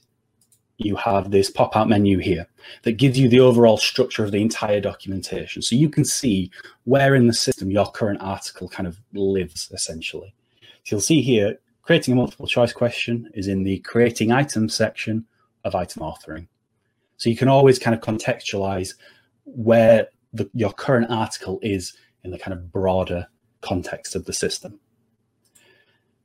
you 0.77 0.95
have 0.95 1.31
this 1.31 1.49
pop 1.49 1.75
out 1.75 1.87
menu 1.87 2.17
here 2.17 2.47
that 2.83 2.93
gives 2.93 3.17
you 3.19 3.29
the 3.29 3.39
overall 3.39 3.77
structure 3.77 4.23
of 4.23 4.31
the 4.31 4.41
entire 4.41 4.81
documentation. 4.81 5.61
So 5.61 5.75
you 5.75 5.89
can 5.89 6.05
see 6.05 6.51
where 6.85 7.15
in 7.15 7.27
the 7.27 7.33
system 7.33 7.71
your 7.71 7.89
current 7.91 8.21
article 8.21 8.67
kind 8.67 8.87
of 8.87 8.99
lives 9.13 9.69
essentially. 9.73 10.33
So 10.83 10.95
you'll 10.95 11.01
see 11.01 11.21
here, 11.21 11.59
creating 11.83 12.13
a 12.13 12.17
multiple 12.17 12.47
choice 12.47 12.73
question 12.73 13.29
is 13.33 13.47
in 13.47 13.63
the 13.63 13.79
creating 13.79 14.31
items 14.31 14.73
section 14.73 15.25
of 15.63 15.75
item 15.75 16.01
authoring. 16.01 16.47
So 17.21 17.29
you 17.29 17.37
can 17.37 17.49
always 17.49 17.77
kind 17.77 17.93
of 17.93 18.01
contextualize 18.01 18.95
where 19.45 20.07
the, 20.33 20.49
your 20.55 20.73
current 20.73 21.11
article 21.11 21.59
is 21.61 21.93
in 22.23 22.31
the 22.31 22.39
kind 22.39 22.51
of 22.51 22.71
broader 22.71 23.27
context 23.61 24.15
of 24.15 24.25
the 24.25 24.33
system. 24.33 24.79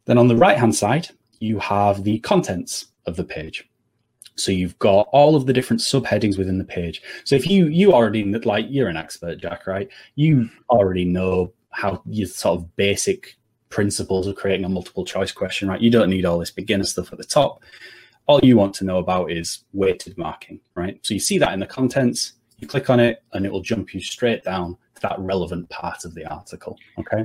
Then 0.07 0.17
on 0.17 0.29
the 0.29 0.37
right 0.37 0.57
hand 0.57 0.75
side, 0.75 1.11
you 1.39 1.59
have 1.59 2.05
the 2.05 2.19
contents 2.21 2.87
of 3.05 3.17
the 3.17 3.25
page. 3.25 3.69
So 4.37 4.53
you've 4.53 4.79
got 4.79 5.09
all 5.13 5.37
of 5.37 5.45
the 5.45 5.53
different 5.53 5.83
subheadings 5.83 6.39
within 6.39 6.57
the 6.57 6.65
page. 6.65 7.03
So 7.25 7.37
if 7.37 7.47
you 7.47 7.67
you 7.67 7.93
already 7.93 8.25
like 8.25 8.65
you're 8.71 8.89
an 8.89 8.97
expert, 8.97 9.37
Jack, 9.37 9.67
right? 9.67 9.91
You 10.15 10.49
already 10.71 11.05
know 11.05 11.53
how 11.73 12.01
your 12.07 12.27
sort 12.27 12.59
of 12.59 12.75
basic 12.77 13.37
principles 13.69 14.27
of 14.27 14.37
creating 14.37 14.65
a 14.65 14.71
multiple 14.71 15.05
choice 15.05 15.31
question, 15.31 15.69
right? 15.69 15.81
You 15.81 15.91
don't 15.91 16.09
need 16.09 16.25
all 16.25 16.39
this 16.39 16.51
beginner 16.51 16.85
stuff 16.85 17.13
at 17.13 17.19
the 17.19 17.25
top. 17.25 17.63
All 18.27 18.41
you 18.43 18.57
want 18.57 18.75
to 18.77 18.85
know 18.85 18.99
about 18.99 19.31
is 19.31 19.65
weighted 19.73 20.19
marking, 20.19 20.61
right? 20.75 20.99
So 21.03 21.15
you 21.15 21.21
see 21.21 21.39
that 21.39 21.53
in 21.53 21.61
the 21.61 21.67
contents, 21.67 22.33
you 22.59 22.67
click 22.67 22.91
on 22.91 23.01
it, 23.01 23.23
and 23.33 23.47
it 23.47 23.53
will 23.53 23.63
jump 23.63 23.95
you 23.95 24.01
straight 24.01 24.43
down 24.43 24.77
to 24.97 25.03
that 25.03 25.19
relevant 25.19 25.69
part 25.69 26.05
of 26.05 26.15
the 26.15 26.27
article. 26.27 26.77
Okay. 26.99 27.25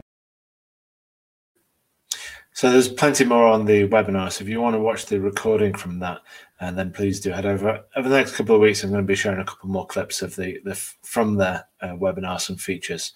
So 2.53 2.69
there's 2.69 2.89
plenty 2.89 3.25
more 3.25 3.47
on 3.47 3.65
the 3.65 3.87
webinar. 3.87 4.31
So 4.31 4.43
if 4.43 4.49
you 4.49 4.61
want 4.61 4.75
to 4.75 4.79
watch 4.79 5.05
the 5.05 5.19
recording 5.19 5.73
from 5.73 5.99
that, 5.99 6.19
and 6.59 6.77
then 6.77 6.91
please 6.91 7.19
do 7.19 7.31
head 7.31 7.45
over. 7.45 7.83
Over 7.95 8.09
the 8.09 8.17
next 8.17 8.35
couple 8.35 8.55
of 8.55 8.61
weeks, 8.61 8.83
I'm 8.83 8.91
going 8.91 9.01
to 9.01 9.07
be 9.07 9.15
sharing 9.15 9.39
a 9.39 9.45
couple 9.45 9.69
more 9.69 9.87
clips 9.87 10.21
of 10.21 10.35
the, 10.35 10.59
the 10.63 10.75
from 10.75 11.37
the 11.37 11.65
uh, 11.81 11.95
webinar, 11.95 12.39
some 12.39 12.57
features. 12.57 13.13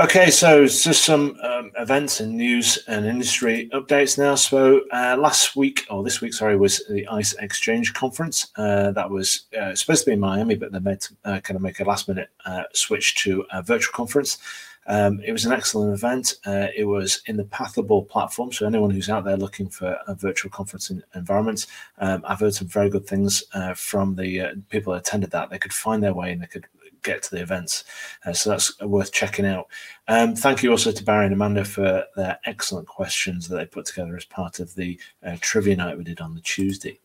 Okay, 0.00 0.30
so 0.30 0.64
just 0.64 1.04
some 1.04 1.38
um, 1.42 1.72
events 1.76 2.20
and 2.20 2.34
news 2.34 2.78
and 2.88 3.04
industry 3.04 3.68
updates 3.74 4.16
now. 4.16 4.34
So 4.34 4.80
uh, 4.90 5.14
last 5.18 5.56
week, 5.56 5.86
or 5.90 6.02
this 6.02 6.22
week, 6.22 6.32
sorry, 6.32 6.56
was 6.56 6.82
the 6.88 7.06
ICE 7.06 7.34
Exchange 7.34 7.92
conference. 7.92 8.46
Uh, 8.56 8.92
that 8.92 9.10
was 9.10 9.42
uh, 9.60 9.74
supposed 9.74 10.04
to 10.04 10.10
be 10.10 10.14
in 10.14 10.20
Miami, 10.20 10.54
but 10.54 10.72
they 10.72 10.78
made 10.78 11.06
uh, 11.26 11.40
kind 11.40 11.54
of 11.54 11.60
make 11.60 11.80
a 11.80 11.84
last 11.84 12.08
minute 12.08 12.30
uh, 12.46 12.62
switch 12.72 13.14
to 13.16 13.44
a 13.52 13.62
virtual 13.62 13.92
conference. 13.92 14.38
Um, 14.86 15.20
it 15.20 15.32
was 15.32 15.44
an 15.44 15.52
excellent 15.52 15.92
event. 15.92 16.36
Uh, 16.46 16.68
it 16.74 16.86
was 16.86 17.20
in 17.26 17.36
the 17.36 17.44
Pathable 17.44 18.08
platform. 18.08 18.52
So 18.52 18.66
anyone 18.66 18.88
who's 18.88 19.10
out 19.10 19.24
there 19.24 19.36
looking 19.36 19.68
for 19.68 19.98
a 20.08 20.14
virtual 20.14 20.50
conference 20.50 20.90
environment, 21.14 21.66
um, 21.98 22.24
I've 22.26 22.40
heard 22.40 22.54
some 22.54 22.68
very 22.68 22.88
good 22.88 23.06
things 23.06 23.44
from 23.76 24.16
the 24.16 24.62
people 24.70 24.94
that 24.94 25.00
attended 25.00 25.30
that. 25.32 25.50
They 25.50 25.58
could 25.58 25.74
find 25.74 26.02
their 26.02 26.14
way 26.14 26.32
and 26.32 26.40
they 26.40 26.46
could 26.46 26.66
get 27.02 27.22
to 27.24 27.30
the 27.30 27.42
events. 27.42 27.84
Uh, 28.24 28.32
so 28.32 28.50
that's 28.50 28.80
worth 28.80 29.12
checking 29.12 29.46
out. 29.46 29.68
Um, 30.08 30.34
thank 30.34 30.62
you 30.62 30.70
also 30.70 30.92
to 30.92 31.04
Barry 31.04 31.26
and 31.26 31.34
Amanda 31.34 31.64
for 31.64 32.04
their 32.16 32.38
excellent 32.44 32.88
questions 32.88 33.48
that 33.48 33.56
they 33.56 33.66
put 33.66 33.86
together 33.86 34.16
as 34.16 34.24
part 34.24 34.60
of 34.60 34.74
the 34.74 34.98
uh, 35.24 35.36
trivia 35.40 35.76
night 35.76 35.96
we 35.96 36.04
did 36.04 36.20
on 36.20 36.34
the 36.34 36.40
Tuesday. 36.40 36.98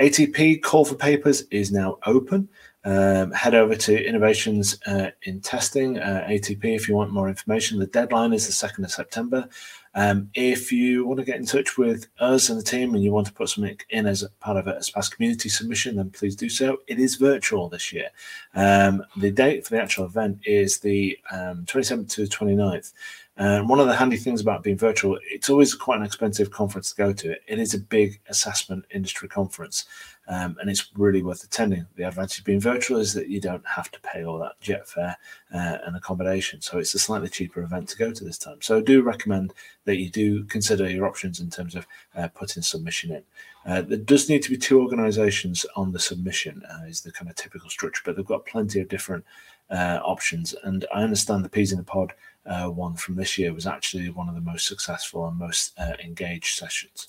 ATP 0.00 0.62
call 0.62 0.84
for 0.84 0.96
papers 0.96 1.42
is 1.50 1.70
now 1.70 1.98
open. 2.06 2.48
Um, 2.84 3.30
head 3.32 3.54
over 3.54 3.74
to 3.74 4.06
Innovations 4.06 4.78
uh, 4.86 5.10
in 5.22 5.40
Testing, 5.40 5.98
uh, 5.98 6.26
ATP, 6.28 6.64
if 6.64 6.88
you 6.88 6.94
want 6.94 7.12
more 7.12 7.28
information. 7.28 7.78
The 7.78 7.86
deadline 7.86 8.34
is 8.34 8.46
the 8.46 8.68
2nd 8.68 8.84
of 8.84 8.90
September. 8.90 9.48
Um, 9.94 10.30
if 10.34 10.72
you 10.72 11.06
want 11.06 11.18
to 11.20 11.24
get 11.24 11.36
in 11.36 11.46
touch 11.46 11.78
with 11.78 12.08
us 12.18 12.48
and 12.48 12.58
the 12.58 12.64
team 12.64 12.94
and 12.94 13.02
you 13.02 13.12
want 13.12 13.26
to 13.28 13.32
put 13.32 13.48
something 13.48 13.78
in 13.90 14.06
as 14.06 14.24
part 14.40 14.56
of 14.56 14.66
a 14.66 14.82
Surpass 14.82 15.08
community 15.08 15.48
submission, 15.48 15.96
then 15.96 16.10
please 16.10 16.34
do 16.34 16.48
so. 16.48 16.78
It 16.88 16.98
is 16.98 17.14
virtual 17.14 17.68
this 17.68 17.92
year. 17.92 18.08
Um, 18.54 19.04
the 19.16 19.30
date 19.30 19.64
for 19.64 19.74
the 19.74 19.82
actual 19.82 20.06
event 20.06 20.40
is 20.44 20.78
the 20.78 21.16
um, 21.30 21.64
27th 21.66 22.08
to 22.10 22.22
29th. 22.22 22.92
And 23.36 23.68
one 23.68 23.80
of 23.80 23.88
the 23.88 23.96
handy 23.96 24.16
things 24.16 24.40
about 24.40 24.62
being 24.62 24.78
virtual, 24.78 25.18
it's 25.24 25.50
always 25.50 25.74
quite 25.74 25.98
an 25.98 26.06
expensive 26.06 26.52
conference 26.52 26.90
to 26.90 26.96
go 26.96 27.12
to. 27.12 27.34
It 27.48 27.58
is 27.58 27.74
a 27.74 27.80
big 27.80 28.20
assessment 28.28 28.84
industry 28.94 29.28
conference, 29.28 29.86
um, 30.28 30.56
and 30.60 30.70
it's 30.70 30.90
really 30.96 31.22
worth 31.22 31.44
attending. 31.44 31.86
The 31.96 32.04
advantage 32.04 32.38
of 32.38 32.44
being 32.44 32.60
virtual 32.60 32.98
is 32.98 33.12
that 33.14 33.28
you 33.28 33.40
don't 33.40 33.66
have 33.66 33.90
to 33.90 34.00
pay 34.00 34.24
all 34.24 34.38
that 34.38 34.60
jet 34.60 34.88
fare 34.88 35.16
uh, 35.52 35.78
and 35.86 35.96
accommodation, 35.96 36.60
so 36.60 36.78
it's 36.78 36.94
a 36.94 36.98
slightly 36.98 37.28
cheaper 37.28 37.62
event 37.62 37.88
to 37.90 37.96
go 37.96 38.12
to 38.12 38.24
this 38.24 38.38
time. 38.38 38.62
So 38.62 38.78
I 38.78 38.80
do 38.80 39.02
recommend 39.02 39.52
that 39.84 39.96
you 39.96 40.08
do 40.08 40.44
consider 40.44 40.88
your 40.88 41.06
options 41.06 41.40
in 41.40 41.50
terms 41.50 41.74
of 41.74 41.86
uh, 42.16 42.28
putting 42.28 42.62
submission 42.62 43.12
in. 43.12 43.22
Uh, 43.66 43.82
there 43.82 43.98
does 43.98 44.28
need 44.28 44.42
to 44.42 44.50
be 44.50 44.56
two 44.56 44.80
organisations 44.80 45.64
on 45.76 45.92
the 45.92 45.98
submission, 45.98 46.62
uh, 46.70 46.84
is 46.86 47.00
the 47.00 47.12
kind 47.12 47.30
of 47.30 47.36
typical 47.36 47.70
structure, 47.70 48.02
but 48.04 48.16
they've 48.16 48.26
got 48.26 48.46
plenty 48.46 48.80
of 48.80 48.88
different 48.88 49.24
uh, 49.70 50.00
options. 50.04 50.54
And 50.64 50.84
I 50.94 51.02
understand 51.02 51.44
the 51.44 51.48
peas 51.48 51.72
in 51.72 51.78
the 51.78 51.84
pod 51.84 52.12
uh, 52.46 52.68
one 52.68 52.94
from 52.94 53.14
this 53.16 53.38
year 53.38 53.54
was 53.54 53.66
actually 53.66 54.10
one 54.10 54.28
of 54.28 54.34
the 54.34 54.40
most 54.42 54.66
successful 54.66 55.26
and 55.26 55.38
most 55.38 55.72
engaged 56.02 56.58
sessions. 56.58 57.06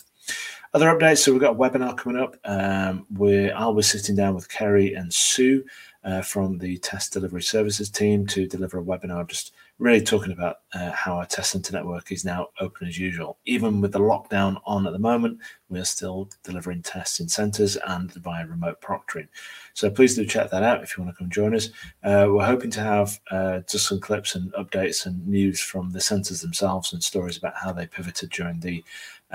Other 0.75 0.87
updates. 0.87 1.19
So 1.19 1.31
we've 1.31 1.39
got 1.39 1.55
a 1.55 1.57
webinar 1.57 1.95
coming 1.95 2.21
up 2.21 2.35
um, 2.43 3.05
where 3.15 3.57
I'll 3.57 3.73
be 3.73 3.81
sitting 3.81 4.13
down 4.13 4.35
with 4.35 4.49
Kerry 4.49 4.93
and 4.93 5.13
Sue 5.13 5.63
uh, 6.03 6.21
from 6.21 6.57
the 6.57 6.77
test 6.79 7.13
delivery 7.13 7.43
services 7.43 7.89
team 7.89 8.27
to 8.27 8.45
deliver 8.45 8.79
a 8.79 8.83
webinar 8.83 9.25
just 9.25 9.53
really 9.79 10.01
talking 10.01 10.33
about 10.33 10.57
uh, 10.73 10.91
how 10.91 11.15
our 11.15 11.25
test 11.25 11.51
center 11.51 11.71
network 11.71 12.11
is 12.11 12.25
now 12.25 12.47
open 12.59 12.89
as 12.89 12.99
usual. 12.99 13.37
Even 13.45 13.79
with 13.79 13.93
the 13.93 13.99
lockdown 13.99 14.59
on 14.65 14.85
at 14.85 14.91
the 14.91 14.99
moment, 14.99 15.39
we're 15.69 15.85
still 15.85 16.29
delivering 16.43 16.81
tests 16.81 17.21
in 17.21 17.29
centers 17.29 17.77
and 17.87 18.11
via 18.15 18.45
remote 18.45 18.81
proctoring. 18.81 19.29
So 19.73 19.89
please 19.89 20.15
do 20.15 20.25
check 20.25 20.49
that 20.51 20.63
out 20.63 20.83
if 20.83 20.97
you 20.97 21.05
want 21.05 21.15
to 21.15 21.17
come 21.17 21.29
join 21.29 21.55
us. 21.55 21.69
Uh, 22.03 22.27
we're 22.29 22.45
hoping 22.45 22.71
to 22.71 22.81
have 22.81 23.17
uh, 23.31 23.59
just 23.59 23.87
some 23.87 24.01
clips 24.01 24.35
and 24.35 24.51
updates 24.53 25.05
and 25.05 25.25
news 25.25 25.61
from 25.61 25.91
the 25.91 26.01
centers 26.01 26.41
themselves 26.41 26.91
and 26.91 27.01
stories 27.01 27.37
about 27.37 27.55
how 27.55 27.71
they 27.71 27.87
pivoted 27.87 28.29
during 28.29 28.59
the 28.59 28.83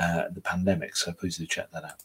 uh, 0.01 0.25
the 0.33 0.41
pandemic. 0.41 0.97
So 0.97 1.13
please 1.13 1.37
do 1.37 1.47
check 1.47 1.71
that 1.73 1.85
out. 1.85 2.03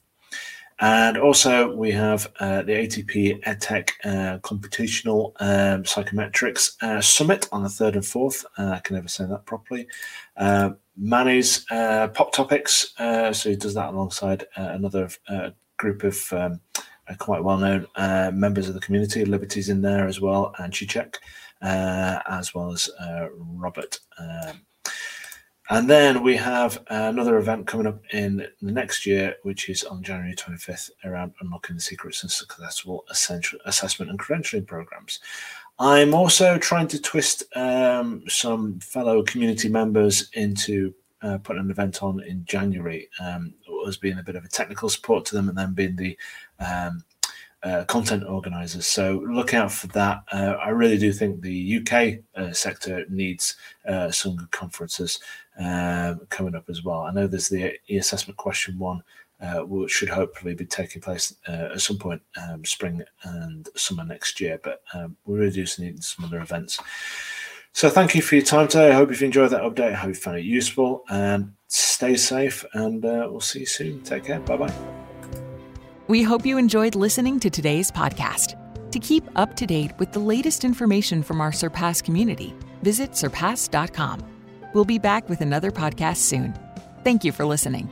And 0.79 1.17
also, 1.17 1.73
we 1.73 1.91
have 1.91 2.29
uh, 2.41 2.61
the 2.63 2.73
ATP 2.73 3.41
EdTech 3.43 3.91
uh, 4.03 4.39
Computational 4.39 5.31
um, 5.39 5.83
Psychometrics 5.83 6.75
uh, 6.83 6.99
Summit 6.99 7.47
on 7.53 7.63
the 7.63 7.69
3rd 7.69 7.93
and 7.93 8.03
4th. 8.03 8.43
Uh, 8.57 8.71
I 8.71 8.79
can 8.79 8.97
never 8.97 9.07
say 9.07 9.25
that 9.25 9.45
properly. 9.45 9.87
Uh, 10.35 10.71
Manny's 10.97 11.59
Pop 11.69 12.33
Topics, 12.33 12.93
so 12.97 13.49
he 13.49 13.55
does 13.55 13.73
that 13.75 13.93
alongside 13.93 14.45
another 14.55 15.09
group 15.77 16.03
of 16.03 16.33
um, 16.33 16.59
quite 17.19 17.43
well 17.43 17.57
known 17.57 17.87
members 18.37 18.67
of 18.67 18.73
the 18.73 18.81
community. 18.81 19.23
Liberty's 19.23 19.69
in 19.69 19.81
there 19.81 20.07
as 20.07 20.19
well, 20.19 20.53
and 20.59 20.73
Chichek, 20.73 21.15
as 21.61 22.53
well 22.53 22.71
as 22.71 22.89
Robert. 23.33 23.99
Um, 24.17 24.61
and 25.69 25.89
then 25.89 26.21
we 26.21 26.35
have 26.35 26.83
another 26.89 27.37
event 27.37 27.65
coming 27.65 27.87
up 27.87 27.99
in 28.11 28.47
the 28.61 28.71
next 28.71 29.05
year, 29.05 29.35
which 29.43 29.69
is 29.69 29.83
on 29.83 30.03
January 30.03 30.35
25th 30.35 30.91
around 31.03 31.33
unlocking 31.41 31.75
the 31.75 31.81
secrets 31.81 32.21
and 32.21 32.31
successful 32.31 33.03
assessment 33.09 34.11
and 34.11 34.19
credentialing 34.19 34.67
programs. 34.67 35.19
I'm 35.79 36.13
also 36.13 36.57
trying 36.57 36.87
to 36.89 37.01
twist 37.01 37.43
um, 37.55 38.23
some 38.27 38.79
fellow 38.79 39.23
community 39.23 39.67
members 39.67 40.29
into 40.33 40.93
uh, 41.21 41.39
putting 41.39 41.63
an 41.63 41.71
event 41.71 42.03
on 42.03 42.21
in 42.23 42.45
January, 42.45 43.09
um, 43.19 43.53
as 43.87 43.97
being 43.97 44.19
a 44.19 44.23
bit 44.23 44.35
of 44.35 44.45
a 44.45 44.49
technical 44.49 44.89
support 44.89 45.25
to 45.25 45.35
them, 45.35 45.49
and 45.49 45.57
then 45.57 45.73
being 45.73 45.95
the 45.95 46.17
um, 46.59 47.03
uh, 47.63 47.83
content 47.85 48.23
organizers. 48.23 48.85
So 48.85 49.23
look 49.27 49.53
out 49.55 49.71
for 49.71 49.87
that. 49.87 50.23
Uh, 50.31 50.55
I 50.63 50.69
really 50.69 50.99
do 50.99 51.11
think 51.11 51.41
the 51.41 51.79
UK 51.81 52.19
uh, 52.35 52.53
sector 52.53 53.05
needs 53.09 53.55
uh, 53.87 54.11
some 54.11 54.35
good 54.35 54.51
conferences 54.51 55.19
um, 55.59 56.21
coming 56.29 56.55
up 56.55 56.69
as 56.69 56.83
well. 56.83 57.01
I 57.01 57.11
know 57.11 57.27
there's 57.27 57.49
the 57.49 57.73
e-assessment 57.89 58.37
question 58.37 58.77
one, 58.77 59.03
uh, 59.41 59.59
which 59.59 59.91
should 59.91 60.09
hopefully 60.09 60.55
be 60.55 60.65
taking 60.65 61.01
place 61.01 61.35
uh, 61.47 61.69
at 61.73 61.81
some 61.81 61.97
point 61.97 62.21
um, 62.41 62.63
spring 62.65 63.03
and 63.23 63.67
summer 63.75 64.03
next 64.03 64.39
year. 64.39 64.59
But 64.63 64.81
um, 64.93 65.17
we 65.25 65.39
really 65.39 65.51
do 65.51 65.65
need 65.79 66.03
some 66.03 66.25
other 66.25 66.39
events. 66.39 66.79
So 67.73 67.89
thank 67.89 68.15
you 68.15 68.21
for 68.21 68.35
your 68.35 68.45
time 68.45 68.67
today. 68.67 68.91
I 68.91 68.93
hope 68.93 69.09
you've 69.09 69.21
enjoyed 69.21 69.51
that 69.51 69.61
update. 69.61 69.91
I 69.91 69.95
hope 69.95 70.09
you 70.09 70.15
found 70.15 70.37
it 70.37 70.45
useful 70.45 71.03
and 71.09 71.53
stay 71.67 72.15
safe 72.15 72.63
and 72.73 73.03
we'll 73.03 73.41
see 73.41 73.61
you 73.61 73.65
soon. 73.65 74.01
Take 74.01 74.25
care. 74.25 74.39
Bye 74.39 74.57
bye. 74.57 74.73
We 76.07 76.21
hope 76.21 76.45
you 76.45 76.57
enjoyed 76.57 76.95
listening 76.95 77.39
to 77.41 77.49
today's 77.49 77.91
podcast. 77.91 78.61
To 78.91 78.99
keep 78.99 79.25
up 79.35 79.55
to 79.57 79.65
date 79.65 79.91
with 79.97 80.11
the 80.11 80.19
latest 80.19 80.63
information 80.63 81.23
from 81.23 81.41
our 81.41 81.51
Surpass 81.51 82.01
community, 82.01 82.53
visit 82.81 83.11
surpass.com. 83.11 84.34
We'll 84.75 84.83
be 84.83 84.99
back 84.99 85.29
with 85.29 85.39
another 85.39 85.71
podcast 85.71 86.17
soon. 86.17 86.53
Thank 87.05 87.23
you 87.23 87.31
for 87.31 87.45
listening. 87.45 87.89